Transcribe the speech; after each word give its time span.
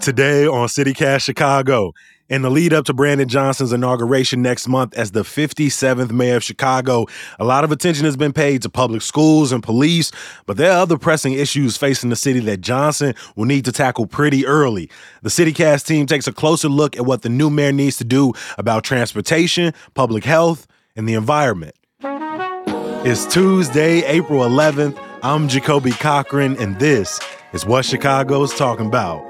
Today 0.00 0.46
on 0.46 0.66
CityCast 0.66 1.20
Chicago, 1.20 1.92
in 2.30 2.40
the 2.40 2.50
lead 2.50 2.72
up 2.72 2.86
to 2.86 2.94
Brandon 2.94 3.28
Johnson's 3.28 3.70
inauguration 3.70 4.40
next 4.40 4.66
month 4.66 4.96
as 4.96 5.10
the 5.10 5.24
57th 5.24 6.10
mayor 6.10 6.36
of 6.36 6.42
Chicago, 6.42 7.04
a 7.38 7.44
lot 7.44 7.64
of 7.64 7.72
attention 7.72 8.06
has 8.06 8.16
been 8.16 8.32
paid 8.32 8.62
to 8.62 8.70
public 8.70 9.02
schools 9.02 9.52
and 9.52 9.62
police, 9.62 10.10
but 10.46 10.56
there 10.56 10.72
are 10.72 10.78
other 10.78 10.96
pressing 10.96 11.34
issues 11.34 11.76
facing 11.76 12.08
the 12.08 12.16
city 12.16 12.40
that 12.40 12.62
Johnson 12.62 13.14
will 13.36 13.44
need 13.44 13.66
to 13.66 13.72
tackle 13.72 14.06
pretty 14.06 14.46
early. 14.46 14.90
The 15.20 15.28
CityCast 15.28 15.86
team 15.86 16.06
takes 16.06 16.26
a 16.26 16.32
closer 16.32 16.70
look 16.70 16.96
at 16.96 17.04
what 17.04 17.20
the 17.20 17.28
new 17.28 17.50
mayor 17.50 17.72
needs 17.72 17.98
to 17.98 18.04
do 18.04 18.32
about 18.56 18.84
transportation, 18.84 19.74
public 19.92 20.24
health, 20.24 20.66
and 20.96 21.06
the 21.06 21.12
environment. 21.12 21.74
It's 22.02 23.26
Tuesday, 23.26 24.02
April 24.06 24.48
11th. 24.48 24.98
I'm 25.22 25.46
Jacoby 25.46 25.90
Cochran, 25.90 26.56
and 26.56 26.78
this 26.78 27.20
is 27.52 27.66
what 27.66 27.84
Chicago's 27.84 28.54
talking 28.54 28.86
about. 28.86 29.29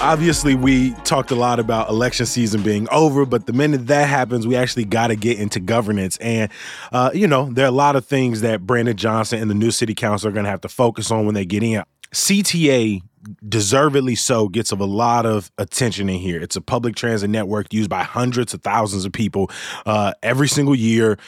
Obviously 0.00 0.54
we 0.54 0.92
talked 1.04 1.30
a 1.30 1.34
lot 1.34 1.60
about 1.60 1.88
election 1.90 2.24
season 2.24 2.62
being 2.62 2.88
over 2.90 3.26
but 3.26 3.46
the 3.46 3.52
minute 3.52 3.86
that 3.86 4.08
happens 4.08 4.46
we 4.46 4.56
actually 4.56 4.84
got 4.84 5.08
to 5.08 5.16
get 5.16 5.38
into 5.38 5.60
governance. 5.60 6.16
And 6.18 6.50
uh, 6.92 7.10
you 7.12 7.26
know 7.26 7.50
there 7.52 7.66
are 7.66 7.68
a 7.68 7.72
lot 7.72 7.96
of 7.96 8.06
things 8.06 8.40
that 8.40 8.66
brandon 8.66 8.96
johnson 8.96 9.40
and 9.40 9.50
the 9.50 9.54
new 9.54 9.70
city 9.70 9.94
council 9.94 10.28
are 10.28 10.32
going 10.32 10.44
to 10.44 10.50
have 10.50 10.62
to 10.62 10.68
focus 10.68 11.10
on 11.10 11.26
when 11.26 11.34
they 11.34 11.44
get 11.44 11.62
in. 11.62 11.82
Cta 12.12 13.00
deservedly 13.46 14.14
so 14.14 14.48
gets 14.48 14.72
a 14.72 14.76
lot 14.76 15.26
of 15.26 15.50
attention 15.58 16.08
in 16.08 16.18
here. 16.18 16.40
It's 16.40 16.56
a 16.56 16.62
public 16.62 16.96
transit 16.96 17.28
network 17.28 17.72
used 17.72 17.90
by 17.90 18.02
hundreds 18.02 18.54
of 18.54 18.62
thousands 18.62 19.04
of 19.04 19.12
people 19.12 19.50
uh, 19.84 20.14
every 20.22 20.48
single 20.48 20.74
year 20.74 21.18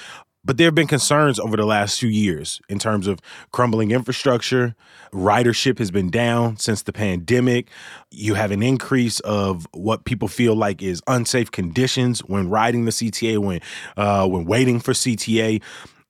but 0.45 0.57
there 0.57 0.67
have 0.67 0.75
been 0.75 0.87
concerns 0.87 1.39
over 1.39 1.57
the 1.57 1.65
last 1.65 2.01
few 2.01 2.09
years 2.09 2.61
in 2.69 2.79
terms 2.79 3.07
of 3.07 3.21
crumbling 3.53 3.91
infrastructure. 3.91 4.75
Ridership 5.12 5.79
has 5.79 5.91
been 5.91 6.11
down 6.11 6.57
since 6.57 6.83
the 6.83 6.93
pandemic. 6.93 7.69
You 8.11 8.35
have 8.35 8.51
an 8.51 8.63
increase 8.63 9.20
of 9.20 9.67
what 9.73 10.05
people 10.05 10.29
feel 10.29 10.57
like 10.57 10.83
is 10.83 11.03
unsafe 11.07 11.51
conditions 11.51 12.20
when 12.20 12.48
riding 12.48 12.85
the 12.85 12.91
CTA, 12.91 13.39
when 13.39 13.61
uh, 13.97 14.27
when 14.27 14.45
waiting 14.45 14.81
for 14.81 14.93
CTA. 14.93 15.63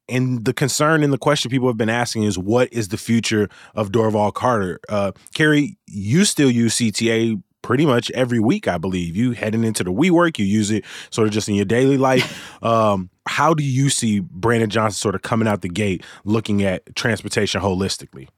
And 0.08 0.44
the 0.44 0.52
concern 0.52 1.02
and 1.02 1.12
the 1.12 1.18
question 1.18 1.50
people 1.50 1.68
have 1.68 1.76
been 1.76 1.88
asking 1.88 2.24
is, 2.24 2.36
what 2.36 2.72
is 2.72 2.88
the 2.88 2.96
future 2.96 3.48
of 3.74 3.92
Dorval 3.92 4.34
Carter? 4.34 4.80
Uh, 4.88 5.12
Carrie, 5.32 5.78
you 5.86 6.24
still 6.24 6.50
use 6.50 6.76
CTA 6.76 7.40
pretty 7.62 7.86
much 7.86 8.10
every 8.12 8.40
week, 8.40 8.68
I 8.68 8.78
believe. 8.78 9.16
You 9.16 9.32
heading 9.32 9.64
into 9.64 9.84
the 9.84 9.92
WeWork, 9.92 10.38
you 10.38 10.44
use 10.44 10.70
it 10.70 10.84
sort 11.10 11.28
of 11.28 11.34
just 11.34 11.48
in 11.48 11.54
your 11.54 11.64
daily 11.64 11.96
life. 11.96 12.48
Um, 12.62 13.10
how 13.26 13.54
do 13.54 13.64
you 13.64 13.90
see 13.90 14.20
Brandon 14.20 14.70
Johnson 14.70 14.96
sort 14.96 15.16
of 15.16 15.22
coming 15.22 15.48
out 15.48 15.62
the 15.62 15.68
gate 15.68 16.04
looking 16.24 16.62
at 16.62 16.94
transportation 16.94 17.60
holistically? 17.60 18.28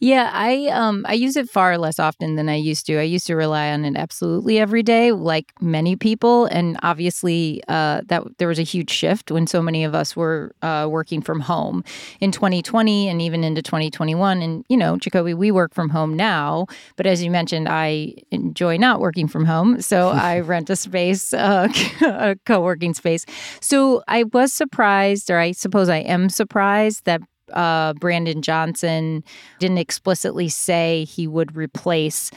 Yeah, 0.00 0.30
I 0.32 0.66
um 0.68 1.04
I 1.08 1.14
use 1.14 1.36
it 1.36 1.48
far 1.48 1.78
less 1.78 1.98
often 1.98 2.34
than 2.36 2.48
I 2.48 2.56
used 2.56 2.86
to. 2.86 2.98
I 2.98 3.02
used 3.02 3.26
to 3.28 3.36
rely 3.36 3.70
on 3.70 3.84
it 3.84 3.96
absolutely 3.96 4.58
every 4.58 4.82
day, 4.82 5.12
like 5.12 5.52
many 5.60 5.96
people, 5.96 6.46
and 6.46 6.78
obviously 6.82 7.62
uh, 7.68 8.02
that 8.06 8.22
there 8.38 8.48
was 8.48 8.58
a 8.58 8.62
huge 8.64 8.90
shift 8.90 9.30
when 9.30 9.46
so 9.46 9.62
many 9.62 9.84
of 9.84 9.94
us 9.94 10.16
were 10.16 10.54
uh, 10.62 10.86
working 10.90 11.22
from 11.22 11.40
home 11.40 11.84
in 12.20 12.32
2020 12.32 13.08
and 13.08 13.22
even 13.22 13.44
into 13.44 13.62
2021. 13.62 14.42
And 14.42 14.64
you 14.68 14.76
know, 14.76 14.96
Jacoby, 14.96 15.34
we 15.34 15.50
work 15.50 15.74
from 15.74 15.88
home 15.90 16.14
now, 16.16 16.66
but 16.96 17.06
as 17.06 17.22
you 17.22 17.30
mentioned, 17.30 17.68
I 17.68 18.14
enjoy 18.30 18.76
not 18.76 19.00
working 19.00 19.28
from 19.28 19.44
home, 19.44 19.80
so 19.80 20.08
I 20.08 20.40
rent 20.52 20.70
a 20.70 20.76
space, 20.76 21.32
uh, 21.32 21.68
a 22.02 22.36
co-working 22.46 22.94
space. 22.94 23.24
So 23.60 24.02
I 24.08 24.24
was 24.24 24.52
surprised, 24.52 25.30
or 25.30 25.38
I 25.38 25.52
suppose 25.52 25.88
I 25.88 25.98
am 25.98 26.28
surprised 26.28 27.04
that 27.04 27.20
uh, 27.52 27.94
Brandon 27.94 28.42
Johnson 28.42 29.24
didn't 29.58 29.78
explicitly 29.78 30.48
say 30.48 31.04
he 31.04 31.26
would 31.26 31.56
replace 31.56 32.30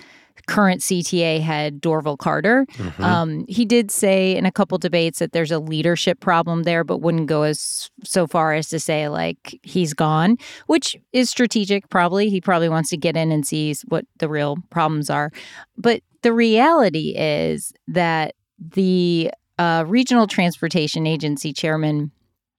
current 0.48 0.82
CTA 0.82 1.42
head 1.42 1.82
Dorval 1.82 2.18
Carter. 2.18 2.66
Mm-hmm. 2.74 3.04
Um, 3.04 3.46
he 3.48 3.66
did 3.66 3.92
say 3.92 4.36
in 4.36 4.46
a 4.46 4.52
couple 4.52 4.78
debates 4.78 5.20
that 5.20 5.32
there's 5.32 5.52
a 5.52 5.60
leadership 5.60 6.20
problem 6.20 6.64
there, 6.64 6.84
but 6.84 7.00
wouldn't 7.00 7.28
go 7.28 7.44
as 7.44 7.90
so 8.04 8.28
far 8.28 8.54
as 8.54 8.70
to 8.70 8.80
say 8.80 9.10
like 9.10 9.60
he's 9.64 9.94
gone, 9.94 10.38
which 10.68 10.96
is 11.14 11.30
strategic. 11.30 11.90
Probably 11.90 12.30
he 12.30 12.42
probably 12.42 12.70
wants 12.70 12.90
to 12.92 12.98
get 12.98 13.18
in 13.18 13.32
and 13.32 13.46
see 13.46 13.76
what 13.88 14.06
the 14.18 14.30
real 14.30 14.58
problems 14.70 15.10
are. 15.10 15.32
But 15.78 16.02
the 16.22 16.34
reality 16.34 17.16
is 17.18 17.74
that 17.88 18.36
the 18.60 19.32
uh, 19.58 19.84
regional 19.88 20.28
transportation 20.28 21.08
agency 21.08 21.54
chairman 21.54 22.12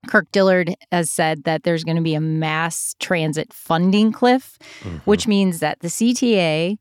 Kirk 0.06 0.30
Dillard 0.32 0.74
has 0.92 1.10
said 1.10 1.44
that 1.44 1.62
there's 1.62 1.84
going 1.84 1.96
to 1.96 2.02
be 2.02 2.14
a 2.14 2.20
mass 2.20 2.94
transit 3.00 3.52
funding 3.52 4.12
cliff, 4.12 4.58
mm-hmm. 4.80 4.98
which 4.98 5.26
means 5.26 5.60
that 5.60 5.80
the 5.80 5.88
CTA, 5.88 6.78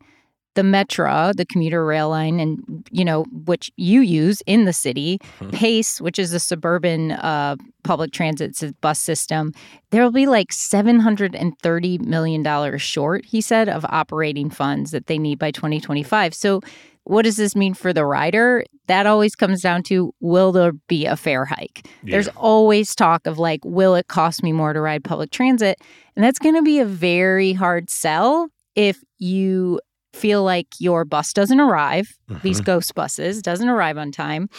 the 0.55 0.61
Metra, 0.61 1.35
the 1.35 1.45
commuter 1.45 1.85
rail 1.85 2.09
line, 2.09 2.39
and 2.39 2.87
you 2.91 3.03
know 3.03 3.23
which 3.45 3.71
you 3.75 4.01
use 4.01 4.41
in 4.45 4.65
the 4.65 4.73
city, 4.73 5.19
mm-hmm. 5.39 5.49
Pace, 5.51 5.99
which 5.99 6.17
is 6.17 6.33
a 6.33 6.39
suburban 6.39 7.11
uh, 7.11 7.55
public 7.83 8.11
transit 8.11 8.55
bus 8.81 8.99
system, 8.99 9.53
there 9.91 10.01
will 10.01 10.11
be 10.11 10.25
like 10.25 10.51
seven 10.51 10.99
hundred 10.99 11.35
and 11.35 11.57
thirty 11.59 11.97
million 11.99 12.41
dollars 12.41 12.81
short. 12.81 13.25
He 13.25 13.41
said 13.41 13.69
of 13.69 13.85
operating 13.89 14.49
funds 14.49 14.91
that 14.91 15.07
they 15.07 15.17
need 15.17 15.39
by 15.39 15.51
2025. 15.51 16.33
So 16.33 16.61
what 17.05 17.23
does 17.23 17.37
this 17.37 17.55
mean 17.55 17.73
for 17.73 17.93
the 17.93 18.05
rider? 18.05 18.65
That 18.87 19.05
always 19.05 19.35
comes 19.35 19.61
down 19.61 19.83
to 19.83 20.13
will 20.19 20.51
there 20.51 20.73
be 20.73 21.05
a 21.05 21.15
fare 21.15 21.45
hike? 21.45 21.87
Yeah. 22.03 22.11
There's 22.11 22.27
always 22.29 22.93
talk 22.93 23.25
of 23.25 23.39
like, 23.39 23.61
will 23.63 23.95
it 23.95 24.07
cost 24.07 24.43
me 24.43 24.51
more 24.51 24.73
to 24.73 24.81
ride 24.81 25.03
public 25.03 25.31
transit? 25.31 25.79
And 26.15 26.23
that's 26.23 26.39
going 26.39 26.55
to 26.55 26.61
be 26.61 26.79
a 26.79 26.85
very 26.85 27.53
hard 27.53 27.89
sell 27.89 28.49
if 28.75 29.03
you 29.17 29.79
feel 30.13 30.43
like 30.43 30.67
your 30.79 31.05
bus 31.05 31.33
doesn't 31.33 31.59
arrive, 31.59 32.17
mm-hmm. 32.29 32.41
these 32.41 32.61
ghost 32.61 32.95
buses 32.95 33.41
doesn't 33.41 33.69
arrive 33.69 33.97
on 33.97 34.11
time. 34.11 34.49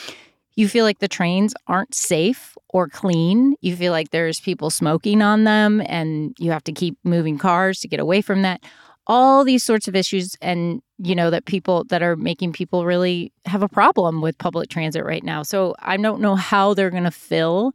You 0.55 0.69
feel 0.69 0.85
like 0.85 1.01
the 1.01 1.09
trains 1.09 1.55
aren't 1.67 1.95
safe 1.95 2.57
or 2.71 2.89
clean. 2.89 3.57
You 3.61 3.77
feel 3.77 3.93
like 3.93 4.11
there's 4.11 4.41
people 4.41 4.71
smoking 4.71 5.21
on 5.21 5.45
them 5.45 5.83
and 5.87 6.35
you 6.39 6.51
have 6.51 6.65
to 6.65 6.73
keep 6.73 6.97
moving 7.05 7.39
cars 7.39 7.81
to 7.81 7.89
get 7.89 8.01
away 8.01 8.23
from 8.23 8.43
that 8.43 8.63
all 9.07 9.45
these 9.45 9.63
sorts 9.63 9.89
of 9.89 9.95
issues 9.95 10.37
and 10.43 10.83
you 10.99 11.15
know 11.15 11.31
that 11.31 11.45
people 11.45 11.85
that 11.85 12.03
are 12.03 12.17
making 12.17 12.53
people 12.53 12.85
really 12.85 13.33
have 13.45 13.63
a 13.63 13.69
problem 13.69 14.21
with 14.21 14.37
public 14.39 14.69
transit 14.69 15.05
right 15.05 15.25
now. 15.25 15.43
So 15.43 15.75
i 15.81 15.97
don't 15.97 16.21
know 16.21 16.35
how 16.35 16.75
they're 16.75 16.91
going 16.91 17.05
to 17.05 17.11
fill 17.11 17.73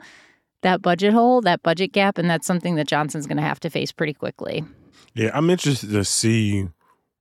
that 0.61 0.81
budget 0.81 1.13
hole 1.13 1.41
that 1.41 1.63
budget 1.63 1.91
gap 1.91 2.17
and 2.17 2.29
that's 2.29 2.45
something 2.45 2.75
that 2.75 2.87
johnson's 2.87 3.25
going 3.25 3.37
to 3.37 3.43
have 3.43 3.59
to 3.61 3.69
face 3.69 3.91
pretty 3.91 4.13
quickly. 4.13 4.63
Yeah 5.15 5.31
i'm 5.33 5.49
interested 5.49 5.89
to 5.91 6.03
see 6.03 6.67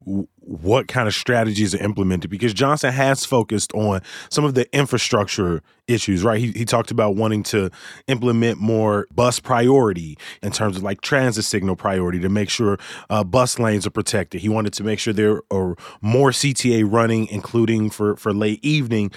what 0.04 0.88
kind 0.88 1.06
of 1.06 1.14
strategies 1.14 1.74
are 1.74 1.82
implemented 1.82 2.30
because 2.30 2.54
Johnson 2.54 2.92
has 2.92 3.24
focused 3.24 3.72
on 3.74 4.00
some 4.30 4.44
of 4.44 4.54
the 4.54 4.66
infrastructure 4.74 5.62
issues, 5.86 6.24
right? 6.24 6.40
He, 6.40 6.52
he 6.52 6.64
talked 6.64 6.90
about 6.90 7.16
wanting 7.16 7.42
to 7.44 7.70
implement 8.06 8.58
more 8.58 9.06
bus 9.14 9.40
priority 9.40 10.16
in 10.42 10.52
terms 10.52 10.78
of 10.78 10.82
like 10.82 11.02
transit 11.02 11.44
signal 11.44 11.76
priority 11.76 12.18
to 12.20 12.30
make 12.30 12.48
sure 12.48 12.78
uh, 13.10 13.22
bus 13.24 13.58
lanes 13.58 13.86
are 13.86 13.90
protected. 13.90 14.40
He 14.40 14.48
wanted 14.48 14.72
to 14.74 14.84
make 14.84 14.98
sure 14.98 15.12
there 15.12 15.42
are 15.50 15.76
more 16.00 16.30
CTA 16.30 16.90
running, 16.90 17.26
including 17.28 17.90
for, 17.90 18.16
for 18.16 18.32
late 18.32 18.64
evening. 18.64 19.10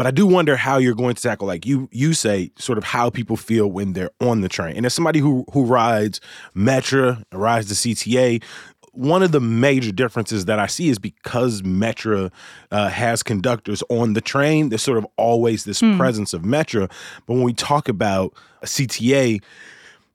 But 0.00 0.06
I 0.06 0.12
do 0.12 0.26
wonder 0.26 0.56
how 0.56 0.78
you're 0.78 0.94
going 0.94 1.14
to 1.14 1.20
tackle, 1.20 1.46
like 1.46 1.66
you 1.66 1.86
you 1.92 2.14
say, 2.14 2.52
sort 2.56 2.78
of 2.78 2.84
how 2.84 3.10
people 3.10 3.36
feel 3.36 3.70
when 3.70 3.92
they're 3.92 4.08
on 4.18 4.40
the 4.40 4.48
train. 4.48 4.74
And 4.74 4.86
as 4.86 4.94
somebody 4.94 5.18
who 5.18 5.44
who 5.52 5.66
rides 5.66 6.22
Metra, 6.56 7.22
rides 7.32 7.68
the 7.68 7.74
CTA, 7.74 8.42
one 8.92 9.22
of 9.22 9.32
the 9.32 9.40
major 9.40 9.92
differences 9.92 10.46
that 10.46 10.58
I 10.58 10.66
see 10.66 10.88
is 10.88 10.98
because 10.98 11.62
Metra 11.62 12.30
uh, 12.70 12.88
has 12.88 13.22
conductors 13.22 13.82
on 13.88 14.14
the 14.14 14.20
train, 14.20 14.68
there's 14.68 14.82
sort 14.82 14.98
of 14.98 15.06
always 15.16 15.64
this 15.64 15.80
mm. 15.80 15.96
presence 15.96 16.34
of 16.34 16.42
Metra. 16.42 16.90
But 17.26 17.34
when 17.34 17.42
we 17.42 17.52
talk 17.52 17.88
about 17.88 18.34
a 18.62 18.66
CTA, 18.66 19.42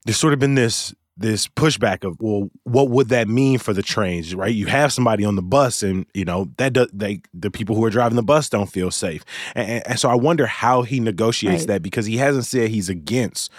there's 0.06 0.18
sort 0.18 0.34
of 0.34 0.40
been 0.40 0.56
this 0.56 0.94
this 1.18 1.48
pushback 1.48 2.04
of 2.04 2.18
well 2.20 2.50
what 2.64 2.90
would 2.90 3.08
that 3.10 3.28
mean 3.28 3.58
for 3.58 3.74
the 3.74 3.82
trains 3.82 4.36
right? 4.36 4.54
You 4.54 4.66
have 4.68 4.92
somebody 4.92 5.24
on 5.24 5.36
the 5.36 5.42
bus 5.42 5.82
and 5.84 6.06
you 6.14 6.26
know 6.26 6.50
that 6.58 6.74
does 6.74 6.90
they 6.94 7.22
the 7.34 7.52
people 7.52 7.76
who 7.76 7.84
are 7.86 7.90
driving 7.90 8.16
the 8.16 8.24
bus 8.24 8.50
don't 8.50 8.68
feel 8.68 8.92
safe. 8.92 9.24
And, 9.56 9.86
and 9.88 10.00
so 10.00 10.10
i 10.10 10.16
wonder 10.16 10.46
how 10.46 10.82
he 10.82 11.00
negotiates 11.00 11.62
right. 11.62 11.68
that 11.68 11.82
because 11.82 12.06
he 12.06 12.18
hasn't 12.18 12.46
said 12.46 12.70
he's 12.70 12.90
against 12.90 13.52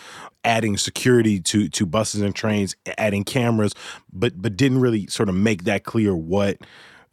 adding 0.45 0.77
security 0.77 1.41
to 1.41 1.69
to 1.69 1.87
buses 1.87 2.21
and 2.21 2.35
trains 2.35 2.77
adding 2.99 3.25
cameras 3.25 3.73
but 4.13 4.41
but 4.41 4.57
didn't 4.57 4.81
really 4.81 5.07
sort 5.09 5.29
of 5.29 5.35
make 5.35 5.65
that 5.65 5.85
clear 5.85 6.15
what 6.15 6.59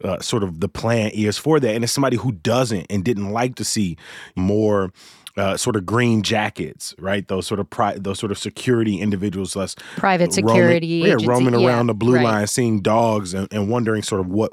uh, 0.02 0.20
sort 0.20 0.42
of 0.42 0.60
the 0.60 0.68
plan 0.68 1.10
is 1.14 1.38
for 1.38 1.60
that. 1.60 1.74
And 1.74 1.84
it's 1.84 1.92
somebody 1.92 2.16
who 2.16 2.32
doesn't 2.32 2.86
and 2.90 3.04
didn't 3.04 3.30
like 3.30 3.54
to 3.56 3.64
see 3.64 3.96
more 4.36 4.92
uh, 5.36 5.56
sort 5.56 5.76
of 5.76 5.84
green 5.84 6.22
jackets, 6.22 6.94
right? 6.98 7.26
Those 7.26 7.46
sort 7.46 7.60
of 7.60 7.68
pri- 7.68 7.98
those 7.98 8.18
sort 8.18 8.32
of 8.32 8.38
security 8.38 9.00
individuals, 9.00 9.56
less 9.56 9.74
private 9.96 10.32
security, 10.32 11.02
roaming, 11.02 11.20
yeah, 11.20 11.26
roaming 11.28 11.54
around 11.54 11.86
yeah, 11.86 11.92
the 11.92 11.94
blue 11.94 12.16
right. 12.16 12.24
line, 12.24 12.46
seeing 12.46 12.80
dogs, 12.80 13.34
and, 13.34 13.48
and 13.52 13.68
wondering 13.68 14.02
sort 14.02 14.20
of 14.20 14.28
what 14.28 14.52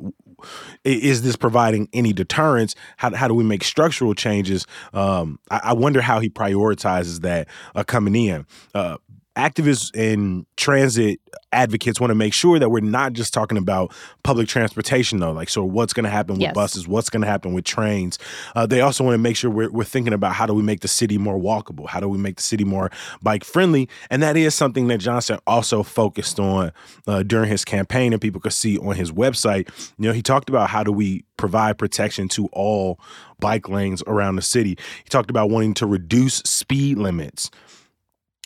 is 0.83 1.21
this 1.21 1.35
providing 1.35 1.87
any 1.93 2.13
deterrence? 2.13 2.75
How, 2.97 3.13
how 3.15 3.27
do 3.27 3.33
we 3.33 3.43
make 3.43 3.63
structural 3.63 4.13
changes? 4.15 4.65
Um, 4.93 5.39
I, 5.49 5.61
I, 5.65 5.73
wonder 5.73 6.01
how 6.01 6.19
he 6.19 6.29
prioritizes 6.29 7.21
that 7.21 7.47
uh, 7.75 7.83
coming 7.83 8.15
in. 8.15 8.45
Uh, 8.73 8.97
activists 9.35 9.91
and 9.95 10.45
transit 10.57 11.19
advocates 11.53 11.99
want 11.99 12.11
to 12.11 12.15
make 12.15 12.33
sure 12.33 12.59
that 12.59 12.69
we're 12.69 12.81
not 12.81 13.13
just 13.13 13.33
talking 13.33 13.57
about 13.57 13.93
public 14.23 14.47
transportation 14.47 15.19
though 15.19 15.31
like 15.31 15.49
so 15.49 15.63
what's 15.63 15.93
going 15.93 16.03
to 16.03 16.09
happen 16.09 16.35
with 16.35 16.41
yes. 16.41 16.53
buses 16.53 16.87
what's 16.87 17.09
going 17.09 17.21
to 17.21 17.27
happen 17.27 17.53
with 17.53 17.63
trains? 17.63 18.19
Uh, 18.55 18.65
they 18.65 18.81
also 18.81 19.03
want 19.03 19.13
to 19.13 19.17
make 19.17 19.37
sure 19.37 19.49
we're, 19.49 19.71
we're 19.71 19.85
thinking 19.85 20.13
about 20.13 20.33
how 20.33 20.45
do 20.45 20.53
we 20.53 20.61
make 20.61 20.81
the 20.81 20.87
city 20.87 21.17
more 21.17 21.37
walkable? 21.37 21.87
How 21.87 21.99
do 21.99 22.09
we 22.09 22.17
make 22.17 22.37
the 22.37 22.43
city 22.43 22.65
more 22.65 22.91
bike 23.21 23.45
friendly 23.45 23.87
and 24.09 24.21
that 24.21 24.35
is 24.35 24.53
something 24.53 24.87
that 24.87 24.97
johnson 24.97 25.39
also 25.47 25.81
focused 25.81 26.39
on 26.39 26.71
uh, 27.07 27.23
during 27.23 27.49
his 27.49 27.63
campaign 27.63 28.11
and 28.11 28.21
people 28.21 28.41
could 28.41 28.53
see 28.53 28.77
on 28.79 28.95
his 28.95 29.11
website. 29.11 29.69
You 29.97 30.07
know 30.07 30.13
he 30.13 30.21
talked 30.21 30.49
about 30.49 30.69
how 30.69 30.83
do 30.83 30.91
we 30.91 31.23
provide 31.37 31.77
protection 31.77 32.27
to 32.29 32.47
all 32.51 32.99
bike 33.39 33.69
lanes 33.69 34.03
around 34.07 34.35
the 34.35 34.41
city. 34.41 34.77
He 35.03 35.09
talked 35.09 35.29
about 35.29 35.49
wanting 35.49 35.73
to 35.75 35.85
reduce 35.85 36.35
speed 36.39 36.97
limits 36.97 37.49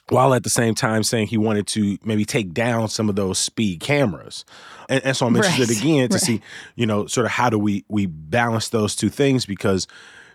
while 0.09 0.33
at 0.33 0.43
the 0.43 0.49
same 0.49 0.75
time 0.75 1.03
saying 1.03 1.27
he 1.27 1.37
wanted 1.37 1.65
to 1.67 1.97
maybe 2.03 2.25
take 2.25 2.53
down 2.53 2.87
some 2.87 3.09
of 3.09 3.15
those 3.15 3.39
speed 3.39 3.79
cameras. 3.79 4.45
And, 4.87 5.03
and 5.03 5.17
so 5.17 5.25
I'm 5.25 5.35
interested 5.35 5.69
right. 5.69 5.79
again 5.79 6.09
to 6.09 6.15
right. 6.15 6.21
see, 6.21 6.41
you 6.75 6.85
know, 6.85 7.07
sort 7.07 7.25
of 7.25 7.31
how 7.31 7.49
do 7.49 7.57
we 7.57 7.85
we 7.87 8.05
balance 8.05 8.69
those 8.69 8.95
two 8.95 9.09
things 9.09 9.45
because 9.45 9.87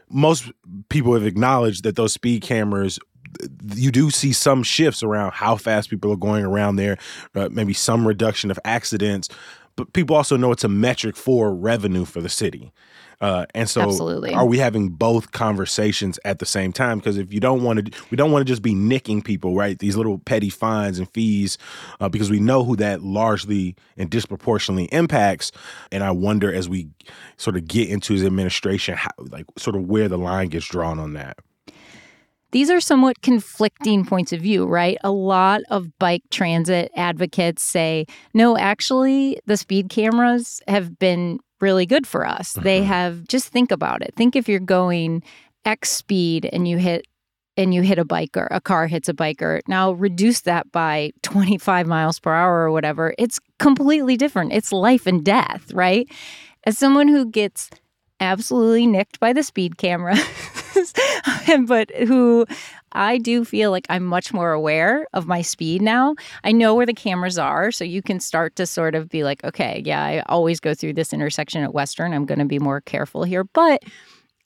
most 0.09 0.51
people 0.89 1.15
have 1.15 1.25
acknowledged 1.25 1.85
that 1.85 1.95
those 1.95 2.13
speed 2.13 2.43
cameras 2.43 2.99
you 3.75 3.91
do 3.91 4.11
see 4.11 4.33
some 4.33 4.63
shifts 4.63 5.03
around 5.03 5.33
how 5.33 5.57
fast 5.57 5.91
people 5.91 6.13
are 6.13 6.17
going 6.17 6.45
around 6.45 6.77
there, 6.77 6.99
uh, 7.35 7.49
maybe 7.51 7.73
some 7.73 8.07
reduction 8.07 8.51
of 8.51 8.59
accidents, 8.65 9.29
but 9.81 9.93
people 9.95 10.15
also 10.15 10.37
know 10.37 10.53
it's 10.53 10.65
a 10.65 10.69
metric 10.69 11.17
for 11.17 11.55
revenue 11.55 12.05
for 12.05 12.21
the 12.21 12.29
city. 12.29 12.71
Uh, 13.23 13.45
and 13.55 13.69
so, 13.69 13.83
Absolutely. 13.83 14.33
are 14.33 14.47
we 14.47 14.59
having 14.59 14.89
both 14.89 15.33
conversations 15.33 16.19
at 16.25 16.39
the 16.39 16.47
same 16.47 16.73
time? 16.73 16.99
Because 16.99 17.17
if 17.17 17.33
you 17.33 17.41
don't 17.41 17.63
want 17.63 17.93
to, 17.93 18.03
we 18.11 18.17
don't 18.17 18.31
want 18.31 18.47
to 18.47 18.51
just 18.51 18.63
be 18.63 18.75
nicking 18.75 19.21
people, 19.21 19.55
right? 19.55 19.79
These 19.79 19.97
little 19.97 20.19
petty 20.19 20.49
fines 20.49 20.99
and 20.99 21.09
fees, 21.11 21.59
uh, 22.01 22.09
because 22.09 22.31
we 22.31 22.41
know 22.41 22.65
who 22.65 22.77
that 22.77 23.03
largely 23.03 23.75
and 23.97 24.09
disproportionately 24.09 24.85
impacts. 24.87 25.53
And 25.93 26.03
I 26.03 26.11
wonder 26.11 26.53
as 26.53 26.69
we 26.69 26.89
sort 27.37 27.57
of 27.57 27.67
get 27.67 27.91
into 27.91 28.15
his 28.15 28.25
administration, 28.25 28.97
how, 28.97 29.11
like 29.19 29.47
sort 29.59 29.77
of 29.77 29.87
where 29.87 30.09
the 30.09 30.19
line 30.19 30.49
gets 30.49 30.67
drawn 30.67 30.99
on 30.99 31.13
that 31.15 31.39
these 32.53 32.71
are 32.71 32.81
somewhat 32.81 33.23
conflicting 33.23 34.05
points 34.05 34.33
of 34.33 34.41
view, 34.41 34.67
right? 34.67 34.99
A 35.03 35.11
lot 35.11 35.63
of 35.71 35.97
bike 35.99 36.23
transit 36.31 36.91
advocates 36.97 37.63
say, 37.63 38.07
no, 38.35 38.57
actually, 38.57 39.41
the 39.47 39.57
speed 39.57 39.89
cameras 39.89 40.61
have 40.67 40.99
been 40.99 41.41
really 41.61 41.87
good 41.87 42.07
for 42.07 42.27
us. 42.27 42.53
Mm-hmm. 42.53 42.63
They 42.63 42.83
have 42.85 43.29
just 43.29 43.49
think 43.49 43.71
about 43.71 44.03
it. 44.03 44.15
Think 44.17 44.37
if 44.37 44.49
you're 44.49 44.61
going 44.61 45.23
X 45.65 45.91
speed 45.91 46.49
and 46.53 46.67
you 46.67 46.79
hit 46.79 47.07
and 47.57 47.75
you 47.75 47.83
hit 47.83 47.99
a 47.99 48.05
biker, 48.05 48.49
a 48.51 48.61
car 48.61 48.87
hits 48.87 49.09
a 49.09 49.15
biker. 49.15 49.61
Now 49.69 49.93
reduce 49.93 50.43
that 50.43 50.71
by 50.73 51.11
25 51.23 51.87
miles 51.87 52.19
per 52.19 52.33
hour 52.33 52.61
or 52.61 52.71
whatever. 52.71 53.15
It's 53.19 53.39
completely 53.59 54.17
different. 54.17 54.53
It's 54.53 54.73
life 54.73 55.07
and 55.07 55.25
death, 55.25 55.73
right? 55.75 56.09
As 56.65 56.79
someone 56.79 57.09
who 57.09 57.27
gets 57.27 57.69
absolutely 58.19 58.87
nicked 58.87 59.21
by 59.21 59.33
the 59.33 59.43
speed 59.43 59.77
camera, 59.77 60.17
but 61.67 61.91
who 61.97 62.47
I 62.93 63.19
do 63.19 63.45
feel 63.45 63.71
like 63.71 63.87
I'm 63.89 64.05
much 64.05 64.33
more 64.33 64.53
aware 64.53 65.07
of 65.13 65.27
my 65.27 65.43
speed 65.43 65.83
now. 65.83 66.17
I 66.45 66.53
know 66.53 66.75
where 66.75 66.87
the 66.87 66.95
cameras 66.95 67.39
are, 67.39 67.71
so 67.71 67.85
you 67.85 68.03
can 68.03 68.21
start 68.21 68.57
to 68.57 68.67
sort 68.67 68.95
of 68.95 69.09
be 69.09 69.23
like, 69.23 69.45
okay, 69.45 69.83
yeah, 69.85 70.03
I 70.03 70.21
always 70.27 70.61
go 70.61 70.75
through 70.75 70.95
this 70.95 71.13
intersection 71.13 71.63
at 71.63 71.73
Western. 71.73 72.13
I'm 72.13 72.27
going 72.27 72.41
to 72.41 72.45
be 72.45 72.59
more 72.59 72.81
careful 72.81 73.25
here, 73.25 73.45
but 73.45 73.83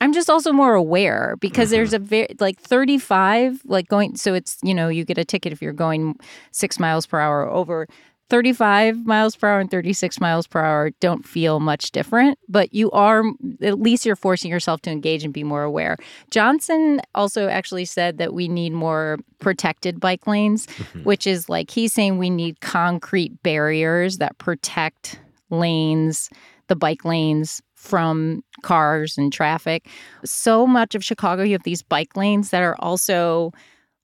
I'm 0.01 0.13
just 0.13 0.29
also 0.29 0.53
more 0.53 0.75
aware 0.75 1.37
because 1.41 1.69
mm-hmm. 1.69 1.77
there's 1.77 1.93
a 1.95 1.99
very 1.99 2.29
like 2.39 2.61
35 2.61 3.63
like 3.65 3.89
going 3.89 4.17
so 4.17 4.35
it's 4.35 4.59
you 4.63 4.75
know 4.75 4.89
you 4.89 5.05
get 5.05 5.17
a 5.17 5.25
ticket 5.25 5.53
if 5.53 5.63
you're 5.63 5.73
going 5.73 6.17
6 6.51 6.79
miles 6.79 7.07
per 7.07 7.21
hour 7.21 7.49
over 7.49 7.87
35 8.31 9.07
miles 9.07 9.37
per 9.37 9.49
hour 9.49 9.61
and 9.61 9.71
36 9.71 10.21
miles 10.21 10.47
per 10.47 10.61
hour 10.61 10.91
don't 11.01 11.27
feel 11.27 11.61
much 11.61 11.91
different, 11.91 12.39
but 12.49 12.73
you 12.73 12.91
are, 12.93 13.23
at 13.63 13.81
least 13.81 14.07
you're 14.07 14.17
forcing 14.17 14.51
yourself 14.51 14.81
to 14.83 14.91
engage 14.91 15.25
and 15.25 15.33
be 15.33 15.45
more 15.45 15.63
aware. 15.63 15.97
Johnson 16.31 17.01
also 17.15 17.49
actually 17.49 17.85
said 17.85 18.19
that 18.19 18.33
we 18.33 18.49
need 18.49 18.73
more 18.73 19.19
protected 19.41 20.01
bike 20.01 20.27
lanes, 20.27 20.67
mm-hmm. 20.67 21.03
which 21.03 21.27
is 21.27 21.49
like 21.49 21.71
he's 21.71 21.93
saying 21.93 22.17
we 22.17 22.31
need 22.31 22.61
concrete 22.61 23.43
barriers 23.43 24.19
that 24.19 24.39
protect 24.39 25.21
lanes, 25.51 26.31
the 26.69 26.77
bike 26.77 27.05
lanes 27.05 27.61
from 27.75 28.43
cars 28.63 29.19
and 29.19 29.33
traffic. 29.33 29.87
So 30.25 30.67
much 30.67 30.95
of 30.95 31.05
Chicago, 31.05 31.43
you 31.43 31.53
have 31.53 31.65
these 31.65 31.83
bike 31.83 32.17
lanes 32.17 32.51
that 32.51 32.63
are 32.63 32.77
also 32.79 33.53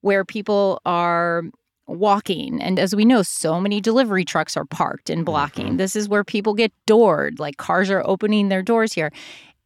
where 0.02 0.24
people 0.24 0.80
are 0.84 1.42
walking. 1.98 2.60
And 2.62 2.78
as 2.78 2.94
we 2.94 3.04
know, 3.04 3.22
so 3.22 3.60
many 3.60 3.80
delivery 3.80 4.24
trucks 4.24 4.56
are 4.56 4.64
parked 4.64 5.10
and 5.10 5.24
blocking. 5.24 5.66
Mm-hmm. 5.68 5.76
This 5.76 5.96
is 5.96 6.08
where 6.08 6.24
people 6.24 6.54
get 6.54 6.72
doored, 6.86 7.38
like 7.38 7.56
cars 7.56 7.90
are 7.90 8.02
opening 8.06 8.48
their 8.48 8.62
doors 8.62 8.92
here. 8.92 9.12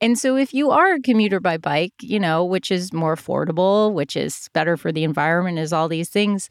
And 0.00 0.18
so, 0.18 0.36
if 0.36 0.52
you 0.52 0.70
are 0.70 0.94
a 0.94 1.00
commuter 1.00 1.40
by 1.40 1.56
bike, 1.56 1.94
you 2.00 2.18
know, 2.18 2.44
which 2.44 2.70
is 2.70 2.92
more 2.92 3.16
affordable, 3.16 3.92
which 3.92 4.16
is 4.16 4.50
better 4.52 4.76
for 4.76 4.92
the 4.92 5.04
environment, 5.04 5.58
is 5.58 5.72
all 5.72 5.88
these 5.88 6.10
things, 6.10 6.48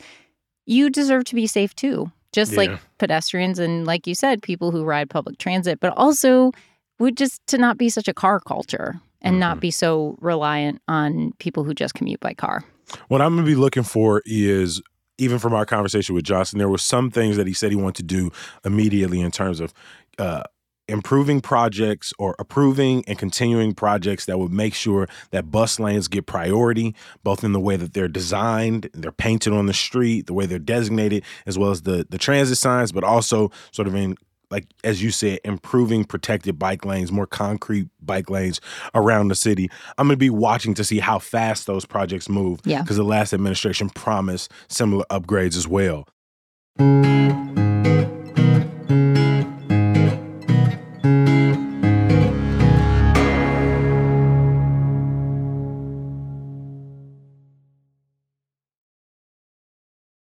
you 0.66 0.90
deserve 0.90 1.26
to 1.26 1.36
be 1.36 1.46
safe 1.46 1.76
too. 1.76 2.12
Just 2.32 2.54
yeah. 2.54 2.60
like 2.60 2.80
pedestrians 2.98 3.60
and, 3.60 3.86
like 3.86 4.08
you 4.08 4.16
said, 4.16 4.42
people 4.42 4.72
who 4.72 4.84
ride 4.84 5.10
public 5.10 5.38
transit, 5.38 5.80
but 5.80 5.94
also 5.98 6.52
would 7.00 7.18
just 7.18 7.46
to 7.48 7.58
not 7.58 7.78
be 7.78 7.90
such 7.90 8.08
a 8.08 8.14
car 8.14 8.40
culture 8.40 9.00
and 9.22 9.34
mm-hmm. 9.34 9.40
not 9.40 9.60
be 9.60 9.72
so 9.72 10.18
reliant 10.20 10.82
on 10.88 11.34
people 11.40 11.64
who 11.64 11.74
just 11.74 11.94
commute 11.94 12.22
by 12.22 12.34
car. 12.34 12.64
What 13.08 13.22
I'm 13.22 13.36
going 13.36 13.46
to 13.46 13.52
be 13.52 13.56
looking 13.56 13.84
for 13.84 14.22
is 14.26 14.82
even 15.18 15.40
from 15.40 15.54
our 15.54 15.66
conversation 15.66 16.16
with 16.16 16.24
Johnson, 16.24 16.60
there 16.60 16.70
were 16.70 16.78
some 16.78 17.12
things 17.12 17.38
that 17.38 17.48
he 17.48 17.54
said 17.54 17.72
he 17.72 17.76
wanted 17.76 17.96
to 17.96 18.04
do 18.04 18.32
immediately 18.66 19.22
in 19.22 19.32
terms 19.32 19.60
of 19.60 19.74
uh, 20.18 20.44
improving 20.88 21.40
projects 21.40 22.14
or 22.20 22.36
approving 22.40 23.04
and 23.08 23.18
continuing 23.18 23.74
projects 23.74 24.26
that 24.26 24.38
would 24.40 24.52
make 24.52 24.74
sure 24.74 25.08
that 25.32 25.50
bus 25.50 25.80
lanes 25.80 26.08
get 26.08 26.26
priority, 26.26 26.94
both 27.24 27.44
in 27.44 27.54
the 27.54 27.60
way 27.60 27.76
that 27.76 27.94
they're 27.94 28.08
designed, 28.08 28.90
they're 28.94 29.12
painted 29.12 29.54
on 29.54 29.66
the 29.66 29.74
street, 29.74 30.28
the 30.28 30.34
way 30.34 30.46
they're 30.46 30.60
designated, 30.60 31.24
as 31.46 31.58
well 31.58 31.72
as 31.72 31.84
the 31.84 32.06
the 32.10 32.18
transit 32.18 32.58
signs, 32.58 32.92
but 32.92 33.04
also 33.04 33.52
sort 33.72 33.88
of 33.88 33.96
in 33.96 34.16
like 34.54 34.68
as 34.84 35.02
you 35.02 35.10
said, 35.10 35.40
improving 35.44 36.06
protected 36.06 36.60
bike 36.60 36.86
lanes, 36.86 37.12
more 37.12 37.26
concrete 37.26 37.90
bike 38.02 38.30
lanes 38.30 38.62
around 38.94 39.30
the 39.30 39.36
city. 39.36 39.70
I'm 39.98 40.08
going 40.08 40.16
to 40.16 40.18
be 40.18 40.30
watching 40.30 40.76
to 40.76 40.84
see 40.84 41.00
how 41.00 41.18
fast 41.18 41.66
those 41.66 41.86
projects 41.86 42.30
move. 42.30 42.62
Yeah. 42.64 42.82
Because 42.82 42.98
the 42.98 43.04
last 43.04 43.34
administration 43.34 43.90
promised 43.90 44.52
similar 44.70 45.06
upgrades 45.10 45.58
as 45.58 45.68
well. 45.68 46.08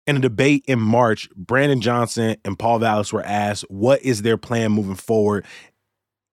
In 0.09 0.17
a 0.17 0.19
debate 0.19 0.63
in 0.65 0.79
March, 0.79 1.29
Brandon 1.35 1.81
Johnson 1.81 2.35
and 2.43 2.57
Paul 2.57 2.79
Vallas 2.79 3.13
were 3.13 3.21
asked 3.21 3.63
what 3.69 4.01
is 4.01 4.23
their 4.23 4.37
plan 4.37 4.71
moving 4.71 4.95
forward 4.95 5.45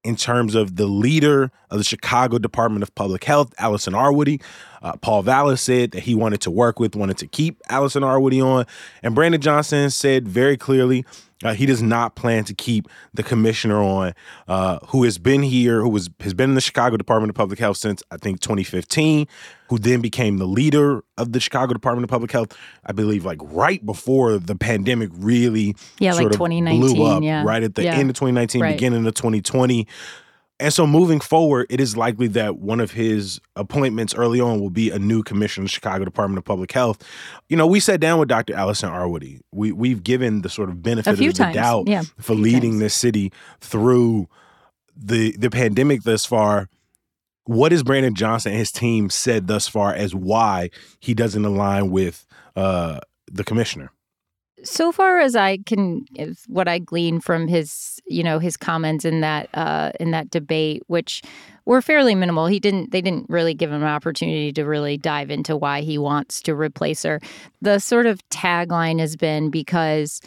in 0.02 0.16
terms 0.16 0.54
of 0.54 0.76
the 0.76 0.86
leader 0.86 1.50
of 1.70 1.76
the 1.76 1.84
Chicago 1.84 2.38
Department 2.38 2.82
of 2.82 2.94
Public 2.94 3.22
Health, 3.24 3.52
Allison 3.58 3.92
Arwady. 3.92 4.40
Uh, 4.80 4.96
Paul 5.02 5.22
Vallas 5.22 5.60
said 5.60 5.90
that 5.90 6.04
he 6.04 6.14
wanted 6.14 6.40
to 6.40 6.50
work 6.50 6.80
with, 6.80 6.96
wanted 6.96 7.18
to 7.18 7.26
keep 7.26 7.60
Allison 7.68 8.02
Arwady 8.02 8.42
on. 8.42 8.64
And 9.02 9.14
Brandon 9.14 9.42
Johnson 9.42 9.90
said 9.90 10.26
very 10.26 10.56
clearly 10.56 11.04
Uh, 11.46 11.54
he 11.54 11.66
does 11.66 11.82
not 11.82 12.16
plan 12.16 12.44
to 12.44 12.54
keep 12.54 12.88
the 13.14 13.22
commissioner 13.22 13.80
on, 13.82 14.12
uh, 14.48 14.78
who 14.88 15.04
has 15.04 15.18
been 15.18 15.42
here, 15.42 15.80
who 15.80 15.88
was 15.88 16.10
has 16.20 16.34
been 16.34 16.50
in 16.50 16.54
the 16.54 16.60
Chicago 16.60 16.96
Department 16.96 17.30
of 17.30 17.36
Public 17.36 17.58
Health 17.58 17.76
since 17.76 18.02
I 18.10 18.16
think 18.16 18.40
2015, 18.40 19.28
who 19.68 19.78
then 19.78 20.00
became 20.00 20.38
the 20.38 20.46
leader 20.46 21.04
of 21.16 21.32
the 21.32 21.40
Chicago 21.40 21.72
Department 21.72 22.04
of 22.04 22.10
Public 22.10 22.32
Health. 22.32 22.56
I 22.84 22.92
believe 22.92 23.24
like 23.24 23.38
right 23.42 23.84
before 23.84 24.38
the 24.38 24.56
pandemic 24.56 25.10
really 25.12 25.76
yeah, 25.98 26.14
like 26.14 26.30
2019, 26.30 26.80
blew 26.80 27.04
up, 27.04 27.22
yeah. 27.22 27.44
right 27.44 27.62
at 27.62 27.74
the 27.74 27.84
yeah. 27.84 27.94
end 27.94 28.10
of 28.10 28.16
2019, 28.16 28.60
right. 28.60 28.74
beginning 28.74 29.06
of 29.06 29.14
2020. 29.14 29.86
And 30.58 30.72
so 30.72 30.86
moving 30.86 31.20
forward, 31.20 31.66
it 31.68 31.80
is 31.80 31.96
likely 31.96 32.28
that 32.28 32.58
one 32.58 32.80
of 32.80 32.92
his 32.92 33.40
appointments 33.56 34.14
early 34.14 34.40
on 34.40 34.58
will 34.58 34.70
be 34.70 34.90
a 34.90 34.98
new 34.98 35.22
commissioner 35.22 35.64
of 35.64 35.68
the 35.70 35.74
Chicago 35.74 36.04
Department 36.04 36.38
of 36.38 36.44
Public 36.44 36.72
Health. 36.72 37.02
You 37.48 37.58
know, 37.58 37.66
we 37.66 37.78
sat 37.78 38.00
down 38.00 38.18
with 38.18 38.28
Dr. 38.28 38.54
Allison 38.54 38.88
Arwady. 38.88 39.40
We 39.52 39.72
we've 39.72 40.02
given 40.02 40.40
the 40.40 40.48
sort 40.48 40.70
of 40.70 40.82
benefit 40.82 41.10
of 41.10 41.18
the 41.18 41.32
times. 41.32 41.54
doubt 41.54 41.88
yeah, 41.88 42.02
for 42.18 42.34
leading 42.34 42.72
times. 42.72 42.80
this 42.80 42.94
city 42.94 43.32
through 43.60 44.28
the 44.96 45.36
the 45.36 45.50
pandemic 45.50 46.02
thus 46.04 46.24
far. 46.24 46.68
What 47.44 47.70
has 47.70 47.84
Brandon 47.84 48.14
Johnson 48.14 48.52
and 48.52 48.58
his 48.58 48.72
team 48.72 49.08
said 49.08 49.46
thus 49.46 49.68
far 49.68 49.94
as 49.94 50.14
why 50.14 50.70
he 50.98 51.14
doesn't 51.14 51.44
align 51.44 51.90
with 51.90 52.26
uh, 52.56 53.00
the 53.30 53.44
commissioner? 53.44 53.92
So 54.64 54.92
far 54.92 55.18
as 55.18 55.36
I 55.36 55.58
can, 55.58 56.06
what 56.46 56.68
I 56.68 56.78
glean 56.78 57.20
from 57.20 57.48
his, 57.48 58.00
you 58.06 58.22
know, 58.22 58.38
his 58.38 58.56
comments 58.56 59.04
in 59.04 59.20
that 59.20 59.48
uh, 59.54 59.92
in 60.00 60.10
that 60.12 60.30
debate, 60.30 60.82
which 60.86 61.22
were 61.64 61.82
fairly 61.82 62.14
minimal. 62.14 62.46
He 62.46 62.60
didn't. 62.60 62.90
They 62.90 63.02
didn't 63.02 63.28
really 63.28 63.54
give 63.54 63.70
him 63.70 63.82
an 63.82 63.88
opportunity 63.88 64.52
to 64.52 64.64
really 64.64 64.96
dive 64.96 65.30
into 65.30 65.56
why 65.56 65.82
he 65.82 65.98
wants 65.98 66.40
to 66.42 66.54
replace 66.54 67.02
her. 67.02 67.20
The 67.60 67.78
sort 67.78 68.06
of 68.06 68.26
tagline 68.30 68.98
has 69.00 69.16
been 69.16 69.50
because. 69.50 70.20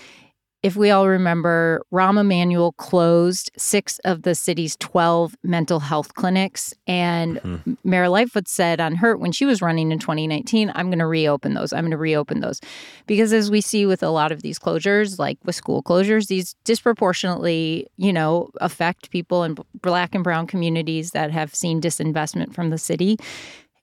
If 0.62 0.76
we 0.76 0.92
all 0.92 1.08
remember, 1.08 1.82
Rahm 1.94 2.20
Emanuel 2.20 2.74
closed 2.74 3.50
six 3.58 3.98
of 4.00 4.24
the 4.24 4.36
city's 4.36 4.76
12 4.78 5.36
mental 5.42 5.80
health 5.80 6.16
clinics. 6.16 6.74
And 6.86 7.38
mm-hmm. 7.38 7.74
Mayor 7.86 8.10
Lightfoot 8.10 8.50
said 8.50 8.82
on 8.82 8.96
her, 8.96 9.16
when 9.16 9.32
she 9.32 9.46
was 9.46 9.62
running 9.62 9.90
in 9.92 10.00
2019, 10.00 10.70
I'm 10.76 10.88
going 10.88 11.00
to 11.00 11.06
reopen 11.06 11.54
those. 11.54 11.72
I'm 11.72 11.84
going 11.84 11.92
to 11.92 11.98
reopen 11.98 12.42
those. 12.42 12.60
Because 13.08 13.32
as 13.32 13.50
we 13.50 13.62
see 13.62 13.86
with 13.86 14.04
a 14.04 14.10
lot 14.10 14.34
of 14.34 14.42
these 14.42 14.60
closures, 14.60 15.18
like 15.18 15.38
with 15.46 15.56
school 15.56 15.82
closures, 15.82 16.28
these 16.28 16.56
disproportionately, 16.66 17.88
you 17.96 18.12
know, 18.12 18.50
affect 18.60 19.12
people 19.12 19.46
in 19.46 19.56
black 19.82 20.14
and 20.14 20.26
brown 20.26 20.46
communities 20.46 21.12
that 21.12 21.32
have 21.32 21.56
seen 21.56 21.80
disinvestment 21.80 22.54
from 22.54 22.70
the 22.70 22.78
city. 22.78 23.18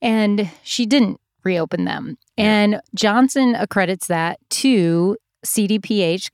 And 0.03 0.51
she 0.63 0.85
didn't 0.85 1.21
reopen 1.43 1.87
them. 1.87 2.19
And 2.37 2.83
Johnson 2.95 3.55
accredits 3.55 4.09
that 4.09 4.39
to 4.51 5.17
CDPH, 5.45 6.31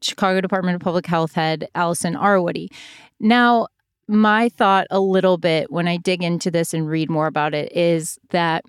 Chicago 0.00 0.40
Department 0.40 0.76
of 0.76 0.80
Public 0.80 1.06
Health 1.06 1.32
head 1.32 1.68
Allison 1.74 2.14
Arwady. 2.14 2.68
Now, 3.20 3.68
my 4.08 4.48
thought 4.48 4.86
a 4.90 5.00
little 5.00 5.38
bit 5.38 5.70
when 5.70 5.88
I 5.88 5.96
dig 5.96 6.22
into 6.22 6.50
this 6.50 6.74
and 6.74 6.88
read 6.88 7.08
more 7.08 7.26
about 7.26 7.54
it 7.54 7.72
is 7.72 8.18
that 8.30 8.64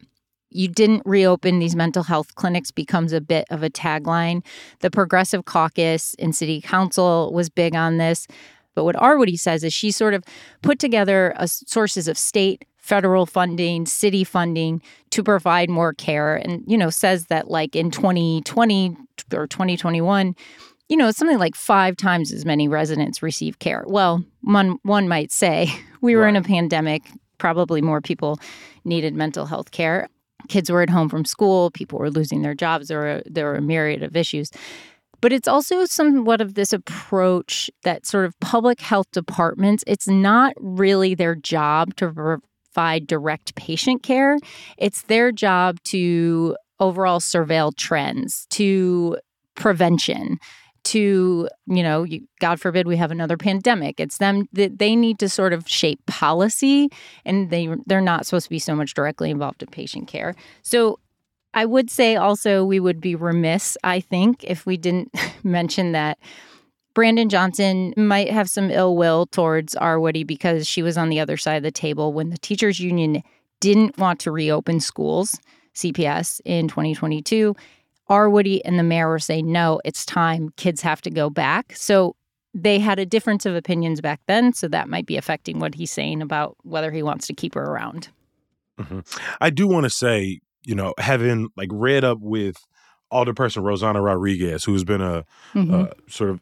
you 0.50 0.67
didn't 0.67 1.01
reopen 1.05 1.60
these 1.60 1.75
mental 1.75 2.03
health 2.03 2.36
clinics 2.36 2.72
becomes 2.72 3.12
a 3.12 3.20
bit 3.20 3.46
of 3.50 3.63
a 3.63 3.70
tagline. 3.70 4.46
The 4.79 4.91
Progressive 4.91 5.46
Caucus 5.46 6.13
in 6.15 6.32
City 6.32 6.62
Council 6.62 7.34
was 7.34 7.50
big 7.50 7.75
on 7.75 7.98
this. 7.98 8.27
But 8.75 8.86
what 8.86 8.96
Arwady 8.96 9.38
says 9.38 9.63
is 9.63 9.74
she 9.74 9.91
sort 9.91 10.13
of 10.13 10.24
put 10.62 10.79
together 10.79 11.34
a, 11.38 11.48
sources 11.48 12.08
of 12.08 12.17
state, 12.17 12.65
federal 12.84 13.25
funding, 13.25 13.86
city 13.86 14.25
funding 14.25 14.82
to 15.10 15.24
provide 15.24 15.70
more 15.70 15.94
care. 15.94 16.36
And, 16.36 16.62
you 16.68 16.78
know, 16.78 16.90
says 16.90 17.28
that 17.28 17.50
like 17.50 17.78
in 17.78 17.90
2020 17.90 18.98
or 19.34 19.48
2021, 19.48 20.36
you 20.90 20.98
know, 20.98 21.10
something 21.12 21.40
like 21.40 21.56
five 21.56 21.96
times 21.96 22.34
as 22.34 22.46
many 22.46 22.68
residents 22.68 23.24
receive 23.24 23.60
care. 23.60 23.86
Well, 23.88 24.24
one, 24.42 24.78
one 24.84 25.08
might 25.08 25.32
say 25.32 25.74
we 26.02 26.16
were 26.16 26.24
right. 26.24 26.30
in 26.30 26.36
a 26.36 26.42
pandemic, 26.42 27.04
probably 27.38 27.82
more 27.82 28.02
people 28.02 28.38
needed 28.84 29.16
mental 29.16 29.46
health 29.46 29.72
care. 29.72 30.10
Kids 30.50 30.70
were 30.70 30.82
at 30.82 30.90
home 30.90 31.08
from 31.08 31.24
school, 31.24 31.72
people 31.72 31.98
were 31.98 32.12
losing 32.12 32.42
their 32.42 32.54
jobs, 32.54 32.90
there 32.90 33.00
were, 33.00 33.24
there 33.25 33.46
were 33.46 33.56
a 33.56 33.62
myriad 33.62 34.04
of 34.04 34.18
issues. 34.18 34.52
But 35.22 35.32
it's 35.32 35.48
also 35.48 35.86
somewhat 35.86 36.42
of 36.42 36.56
this 36.56 36.74
approach 36.74 37.72
that 37.84 38.06
sort 38.06 38.25
of 38.25 38.38
public 38.42 38.82
health 38.82 39.08
departments, 39.13 39.82
it's 39.88 40.10
not 40.10 40.54
really 40.60 41.16
their 41.16 41.34
job 41.34 41.96
to 41.96 42.10
provide 42.74 43.08
direct 43.08 43.56
patient 43.56 44.03
care. 44.03 44.38
It's 44.77 45.03
their 45.03 45.32
job 45.32 45.82
to 45.86 46.56
overall 46.80 47.20
surveil 47.20 47.75
trends, 47.75 48.48
to 48.50 49.18
prevention, 49.56 50.39
to, 50.86 51.48
you 51.68 51.84
know, 51.84 52.06
God 52.39 52.60
forbid 52.60 52.88
we 52.88 52.98
have 52.98 53.12
another 53.12 53.38
pandemic. 53.38 54.00
It's 54.00 54.18
them 54.18 54.50
that 54.53 54.80
they 54.80 54.96
need 54.96 55.20
to 55.20 55.30
sort 55.30 55.53
of 55.53 55.68
shape 55.70 56.06
policy 56.08 56.89
and 57.25 57.50
they 57.50 57.70
they're 57.86 58.01
not 58.01 58.25
supposed 58.25 58.46
to 58.46 58.50
be 58.50 58.60
so 58.60 58.75
much 58.75 58.94
directly 58.94 59.30
involved 59.30 59.62
in 59.63 59.70
patient 59.70 60.08
care. 60.08 60.36
So 60.62 61.00
I 61.53 61.65
would 61.65 61.89
say 61.89 62.15
also 62.15 62.65
we 62.65 62.80
would 62.80 63.00
be 63.00 63.15
remiss, 63.15 63.77
I 63.84 64.00
think, 64.00 64.44
if 64.44 64.65
we 64.65 64.75
didn't 64.75 65.13
mention 65.44 65.92
that 65.94 66.18
Brandon 66.93 67.27
Johnson 67.27 67.93
might 67.97 68.29
have 68.29 68.50
some 68.50 68.69
ill 68.69 68.95
will 68.95 69.25
towards 69.27 69.75
Arwady 69.75 70.25
because 70.25 70.67
she 70.67 70.83
was 70.83 70.97
on 70.97 71.09
the 71.09 71.19
other 71.19 71.38
side 71.38 71.55
of 71.55 71.63
the 71.63 71.71
table 71.71 72.13
when 72.13 72.29
the 72.29 72.38
teachers 72.38 72.79
union 72.79 73.23
didn't 73.59 73.97
want 73.97 74.19
to 74.19 74.31
reopen 74.31 74.79
schools, 74.79 75.39
CPS, 75.73 76.39
in 76.45 76.67
2022. 76.67 77.55
Arwady 78.09 78.62
and 78.65 78.77
the 78.77 78.83
mayor 78.83 79.09
were 79.09 79.19
saying, 79.19 79.51
no, 79.51 79.79
it's 79.85 80.05
time. 80.05 80.50
Kids 80.57 80.81
have 80.81 81.01
to 81.01 81.09
go 81.09 81.29
back. 81.29 81.75
So 81.75 82.15
they 82.53 82.77
had 82.77 83.00
a 83.00 83.05
difference 83.05 83.45
of 83.45 83.55
opinions 83.55 84.01
back 84.01 84.21
then. 84.27 84.53
So 84.53 84.67
that 84.67 84.89
might 84.89 85.05
be 85.05 85.17
affecting 85.17 85.59
what 85.59 85.75
he's 85.75 85.91
saying 85.91 86.21
about 86.21 86.57
whether 86.63 86.91
he 86.91 87.01
wants 87.01 87.25
to 87.27 87.33
keep 87.33 87.55
her 87.55 87.63
around. 87.63 88.09
Mm-hmm. 88.79 89.00
I 89.41 89.50
do 89.50 89.67
want 89.67 89.85
to 89.85 89.89
say, 89.89 90.41
you 90.63 90.75
know, 90.75 90.93
having 91.00 91.50
like 91.55 91.69
read 91.71 92.03
up 92.03 92.19
with 92.19 92.57
Alderperson 93.12 93.63
Rossana 93.63 94.03
Rodriguez, 94.03 94.63
who's 94.63 94.83
been 94.83 95.01
a, 95.01 95.25
mm-hmm. 95.53 95.73
a 95.73 95.91
sort 96.07 96.29
of 96.29 96.41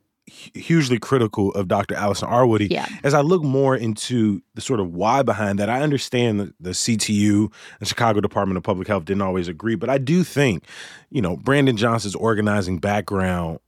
hugely 0.54 0.98
critical 1.00 1.52
of 1.54 1.68
Dr. 1.68 1.96
Allison 1.96 2.28
Arwady. 2.30 2.70
Yeah. 2.70 2.88
As 3.04 3.14
I 3.14 3.22
look 3.22 3.44
more 3.44 3.76
into 3.76 4.42
the 4.56 4.62
sort 4.62 4.80
of 4.80 4.94
why 4.94 5.24
behind 5.24 5.60
that, 5.60 5.70
I 5.70 5.82
understand 5.82 6.40
that 6.40 6.54
the 6.60 6.72
CTU 6.72 7.52
and 7.80 7.88
Chicago 7.88 8.22
Department 8.22 8.58
of 8.58 8.64
Public 8.64 8.88
Health 8.88 9.06
didn't 9.06 9.22
always 9.22 9.48
agree, 9.48 9.76
but 9.76 9.90
I 9.90 9.98
do 9.98 10.24
think, 10.24 10.66
you 11.10 11.22
know, 11.22 11.38
Brandon 11.38 11.78
Johnson's 11.78 12.16
organizing 12.16 12.80
background 12.80 13.60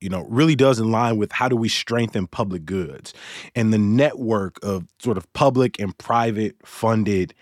you 0.00 0.08
know, 0.08 0.24
really 0.28 0.54
does 0.54 0.78
in 0.78 0.92
line 0.92 1.16
with 1.16 1.32
how 1.32 1.48
do 1.48 1.56
we 1.56 1.68
strengthen 1.68 2.28
public 2.28 2.64
goods 2.64 3.12
and 3.56 3.72
the 3.72 3.78
network 3.78 4.58
of 4.62 4.86
sort 5.00 5.16
of 5.16 5.32
public 5.32 5.78
and 5.80 5.96
private 5.98 6.54
funded 6.64 7.34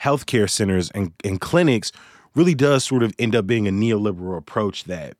healthcare 0.00 0.48
centers 0.48 0.90
and, 0.92 1.12
and 1.24 1.40
clinics 1.40 1.92
really 2.34 2.54
does 2.54 2.84
sort 2.84 3.02
of 3.02 3.12
end 3.18 3.34
up 3.34 3.46
being 3.46 3.68
a 3.68 3.70
neoliberal 3.70 4.38
approach 4.38 4.84
that 4.84 5.16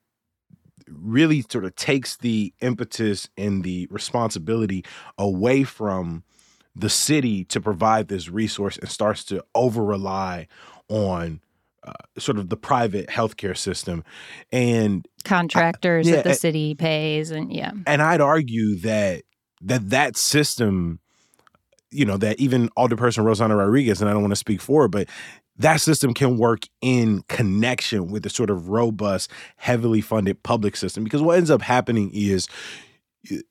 really 0.93 1.45
sort 1.51 1.65
of 1.65 1.75
takes 1.77 2.17
the 2.17 2.53
impetus 2.61 3.29
and 3.37 3.65
the 3.65 3.87
responsibility 3.91 4.85
away 5.17 5.65
from 5.65 6.25
the 6.75 6.89
city 6.89 7.45
to 7.45 7.61
provide 7.61 8.09
this 8.09 8.29
resource 8.29 8.79
and 8.79 8.89
starts 8.89 9.25
to 9.25 9.45
over 9.55 9.85
rely 9.85 10.47
on 10.89 11.41
uh, 11.85 11.93
sort 12.19 12.39
of 12.39 12.49
the 12.49 12.57
private 12.57 13.09
healthcare 13.09 13.57
system. 13.57 14.05
And 14.53 15.07
contractors 15.25 16.07
I, 16.07 16.11
yeah, 16.11 16.17
that 16.17 16.25
the 16.25 16.35
city 16.35 16.75
pays 16.75 17.31
and 17.31 17.53
yeah. 17.53 17.73
and 17.87 18.03
i'd 18.03 18.21
argue 18.21 18.77
that 18.77 19.23
that 19.61 19.91
that 19.91 20.17
system 20.17 21.01
you 21.91 22.05
know 22.05 22.17
that 22.17 22.39
even 22.41 22.69
alderperson 22.71 23.25
rossana 23.25 23.57
rodriguez 23.57 24.01
and 24.01 24.09
i 24.09 24.13
don't 24.13 24.23
want 24.23 24.33
to 24.33 24.37
speak 24.37 24.61
for 24.61 24.83
her 24.83 24.89
but 24.89 25.09
that 25.59 25.81
system 25.81 26.15
can 26.15 26.39
work 26.39 26.67
in 26.81 27.23
connection 27.29 28.09
with 28.09 28.23
the 28.23 28.31
sort 28.31 28.51
of 28.51 28.69
robust, 28.69 29.31
heavily 29.57 30.01
funded 30.01 30.43
public 30.43 30.77
system. 30.77 31.05
Because 31.05 31.23
what 31.23 31.37
ends 31.37 31.51
up 31.51 31.63
happening 31.63 32.11
is, 32.15 32.49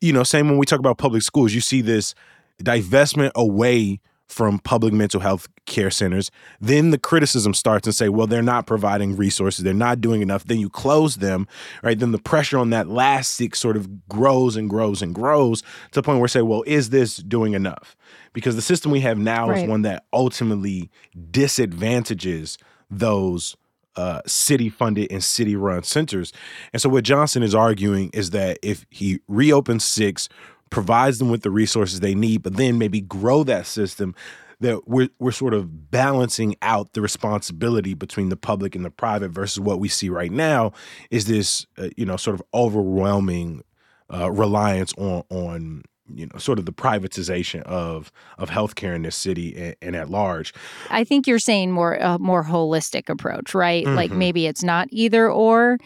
you 0.02 0.14
know, 0.14 0.24
same 0.24 0.48
when 0.48 0.58
we 0.58 0.66
talk 0.66 0.80
about 0.80 0.98
public 0.98 1.22
schools, 1.22 1.54
you 1.54 1.62
see 1.62 1.82
this 1.82 2.16
divestment 2.64 3.32
away 3.36 4.00
from 4.27 4.60
public 4.60 4.93
mental 4.93 5.22
health 5.22 5.48
care 5.65 5.89
centers. 5.89 6.31
Then 6.60 6.91
the 6.91 6.98
criticism 6.98 7.53
starts 7.53 7.88
and 7.88 7.96
say, 7.96 8.10
well, 8.10 8.27
they're 8.27 8.41
not 8.41 8.67
providing 8.67 9.15
resources, 9.15 9.63
they're 9.63 9.74
not 9.74 10.01
doing 10.01 10.22
enough. 10.22 10.43
Then 10.43 10.60
you 10.60 10.69
close 10.69 11.15
them, 11.15 11.48
right? 11.81 11.98
Then 11.98 12.12
the 12.12 12.19
pressure 12.19 12.57
on 12.57 12.69
that 12.72 12.88
last 12.88 13.36
six 13.36 13.60
sort 13.60 13.77
of 13.77 14.07
grows 14.07 14.55
and 14.55 14.69
grows 14.69 15.01
and 15.01 15.15
grows 15.15 15.62
to 15.62 15.67
the 15.93 16.03
point 16.03 16.19
where 16.19 16.27
say, 16.27 16.41
well, 16.41 16.63
is 16.67 16.89
this 16.89 17.17
doing 17.17 17.53
enough? 17.53 17.96
Because 18.34 18.55
the 18.55 18.62
system 18.62 18.91
we 18.91 19.00
have 19.01 19.17
now 19.17 19.50
right. 19.50 19.63
is 19.63 19.69
one 19.69 19.84
that 19.84 20.05
ultimately 20.12 20.91
disadvantages 21.31 22.57
those 22.89 23.55
uh, 23.96 24.22
city 24.27 24.69
funded 24.69 25.12
and 25.12 25.24
city 25.24 25.55
run 25.55 25.84
centers. 25.84 26.31
And 26.72 26.81
so 26.81 26.89
what 26.89 27.03
Johnson 27.03 27.43
is 27.43 27.55
arguing 27.55 28.12
is 28.13 28.29
that 28.29 28.60
if 28.62 28.86
he 28.89 29.19
reopens 29.27 29.84
six, 29.84 30.29
provides 30.70 31.20
them 31.20 31.30
with 31.30 31.42
the 31.42 31.52
resources 31.52 32.00
they 32.00 32.16
need, 32.16 32.44
but 32.44 32.56
then 32.56 32.78
maybe 32.78 33.02
grow 33.02 33.44
that 33.44 33.66
system 33.66 34.16
that 34.60 34.88
we're 34.88 35.10
we're 35.20 35.32
sort 35.32 35.54
of 35.54 35.92
balancing 35.92 36.56
out 36.62 36.94
the 36.94 37.02
responsibility 37.02 37.94
between 37.94 38.30
the 38.30 38.36
public 38.36 38.76
and 38.76 38.84
the 38.84 38.90
private 38.90 39.30
versus 39.30 39.60
what 39.60 39.80
we 39.80 39.88
see 39.88 40.10
right 40.10 40.32
now 40.32 40.72
is 41.12 41.26
this 41.26 41.66
uh, 41.78 41.90
you 41.96 42.06
know 42.06 42.18
sort 42.18 42.34
of 42.34 42.44
overwhelming 42.54 43.64
uh, 44.12 44.32
reliance 44.32 44.94
on 44.98 45.24
on 45.30 45.84
you 46.14 46.26
know 46.26 46.40
sort 46.40 46.60
of 46.60 46.66
the 46.66 46.74
privatization 46.74 47.62
of 47.64 48.12
of 48.38 48.50
healthcare 48.50 48.96
in 48.96 49.04
this 49.04 49.16
city 49.16 49.56
and, 49.56 49.76
and 49.82 49.96
at 49.96 50.10
large. 50.10 50.54
I 50.90 51.04
think 51.04 51.28
you're 51.28 51.40
saying 51.40 51.72
more 51.72 51.96
a 51.96 52.18
more 52.18 52.44
holistic 52.44 53.10
approach, 53.10 53.54
right? 53.54 53.86
Mm-hmm. 53.86 53.96
Like 53.96 54.12
maybe 54.12 54.48
it's 54.48 54.64
not 54.64 54.88
either 54.92 55.30
or. 55.30 55.78